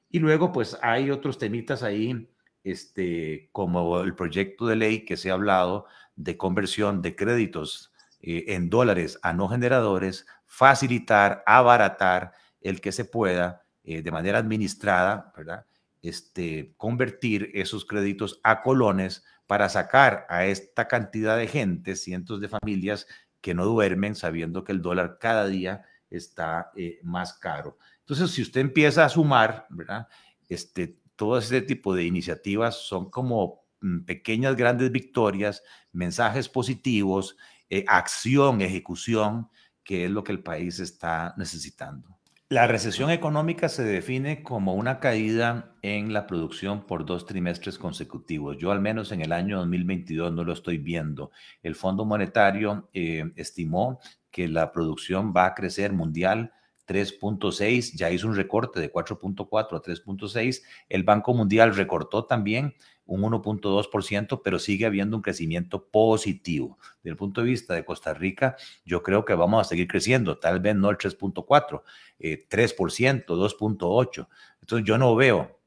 Y 0.09 0.19
luego, 0.19 0.51
pues 0.51 0.77
hay 0.81 1.11
otros 1.11 1.37
temitas 1.37 1.83
ahí, 1.83 2.29
este, 2.63 3.49
como 3.51 4.01
el 4.01 4.15
proyecto 4.15 4.67
de 4.67 4.75
ley 4.75 5.05
que 5.05 5.17
se 5.17 5.29
ha 5.29 5.33
hablado 5.33 5.85
de 6.15 6.35
conversión 6.35 7.01
de 7.01 7.15
créditos 7.15 7.93
eh, 8.21 8.45
en 8.49 8.69
dólares 8.69 9.19
a 9.21 9.33
no 9.33 9.47
generadores, 9.47 10.25
facilitar, 10.45 11.43
abaratar 11.45 12.33
el 12.59 12.81
que 12.81 12.91
se 12.91 13.05
pueda 13.05 13.63
eh, 13.83 14.01
de 14.01 14.11
manera 14.11 14.39
administrada, 14.39 15.33
¿verdad? 15.35 15.65
Este, 16.01 16.73
convertir 16.77 17.51
esos 17.53 17.85
créditos 17.85 18.39
a 18.43 18.61
colones 18.61 19.23
para 19.47 19.67
sacar 19.67 20.25
a 20.29 20.45
esta 20.45 20.87
cantidad 20.87 21.37
de 21.37 21.47
gente, 21.47 21.95
cientos 21.95 22.39
de 22.39 22.49
familias 22.49 23.07
que 23.41 23.53
no 23.53 23.65
duermen 23.65 24.15
sabiendo 24.15 24.63
que 24.63 24.71
el 24.71 24.81
dólar 24.81 25.17
cada 25.19 25.47
día 25.47 25.85
está 26.09 26.71
eh, 26.75 26.99
más 27.03 27.33
caro. 27.33 27.77
Entonces, 27.99 28.31
si 28.31 28.41
usted 28.41 28.61
empieza 28.61 29.05
a 29.05 29.09
sumar, 29.09 29.65
¿verdad? 29.69 30.07
Este, 30.47 30.99
todo 31.15 31.37
ese 31.37 31.61
tipo 31.61 31.93
de 31.93 32.05
iniciativas 32.05 32.75
son 32.75 33.09
como 33.09 33.63
mm, 33.81 34.01
pequeñas, 34.01 34.55
grandes 34.55 34.91
victorias, 34.91 35.63
mensajes 35.91 36.49
positivos, 36.49 37.37
eh, 37.69 37.85
acción, 37.87 38.61
ejecución, 38.61 39.49
que 39.83 40.05
es 40.05 40.11
lo 40.11 40.23
que 40.23 40.31
el 40.31 40.43
país 40.43 40.79
está 40.79 41.33
necesitando. 41.37 42.18
La 42.51 42.65
recesión 42.65 43.11
económica 43.11 43.69
se 43.69 43.83
define 43.83 44.41
como 44.41 44.73
una 44.73 44.99
caída 44.99 45.75
en 45.83 46.13
la 46.13 46.25
producción 46.25 46.87
por 46.87 47.05
dos 47.05 47.27
trimestres 47.27 47.77
consecutivos. 47.77 48.57
Yo 48.57 48.71
al 48.71 48.81
menos 48.81 49.11
en 49.11 49.21
el 49.21 49.33
año 49.33 49.59
2022 49.59 50.33
no 50.33 50.43
lo 50.43 50.53
estoy 50.53 50.79
viendo. 50.79 51.29
El 51.61 51.75
Fondo 51.75 52.05
Monetario 52.05 52.89
eh, 52.91 53.31
estimó 53.35 53.99
que 54.31 54.47
la 54.47 54.71
producción 54.71 55.31
va 55.31 55.45
a 55.45 55.53
crecer 55.53 55.93
mundial 55.93 56.51
3.6, 56.89 57.95
ya 57.95 58.09
hizo 58.09 58.27
un 58.27 58.35
recorte 58.35 58.79
de 58.79 58.91
4.4 58.91 59.77
a 59.77 59.81
3.6. 59.81 60.63
El 60.89 61.03
Banco 61.03 61.35
Mundial 61.35 61.75
recortó 61.75 62.25
también 62.25 62.73
un 63.05 63.21
1.2%, 63.21 64.41
pero 64.43 64.57
sigue 64.57 64.87
habiendo 64.87 65.15
un 65.15 65.21
crecimiento 65.21 65.85
positivo. 65.85 66.79
Desde 66.97 67.11
el 67.11 67.17
punto 67.17 67.41
de 67.41 67.47
vista 67.47 67.75
de 67.75 67.85
Costa 67.85 68.15
Rica, 68.15 68.55
yo 68.85 69.03
creo 69.03 69.23
que 69.23 69.35
vamos 69.35 69.61
a 69.61 69.69
seguir 69.69 69.87
creciendo, 69.87 70.39
tal 70.39 70.59
vez 70.59 70.75
no 70.75 70.89
el 70.89 70.97
3.4, 70.97 71.83
3%, 72.19 73.25
2.8. 73.25 74.27
Entonces 74.61 74.87
yo 74.87 74.97
no 74.97 75.15
veo 75.15 75.59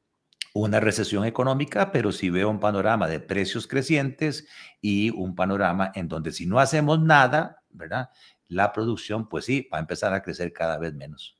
una 0.53 0.79
recesión 0.79 1.25
económica, 1.25 1.91
pero 1.91 2.11
sí 2.11 2.29
veo 2.29 2.49
un 2.49 2.59
panorama 2.59 3.07
de 3.07 3.19
precios 3.19 3.65
crecientes 3.65 4.47
y 4.81 5.09
un 5.09 5.35
panorama 5.35 5.91
en 5.95 6.07
donde 6.07 6.31
si 6.31 6.45
no 6.45 6.59
hacemos 6.59 6.99
nada, 7.01 7.63
¿verdad? 7.71 8.09
La 8.47 8.71
producción, 8.71 9.27
pues 9.27 9.45
sí, 9.45 9.67
va 9.73 9.77
a 9.79 9.81
empezar 9.81 10.13
a 10.13 10.21
crecer 10.23 10.53
cada 10.53 10.77
vez 10.77 10.93
menos. 10.93 11.37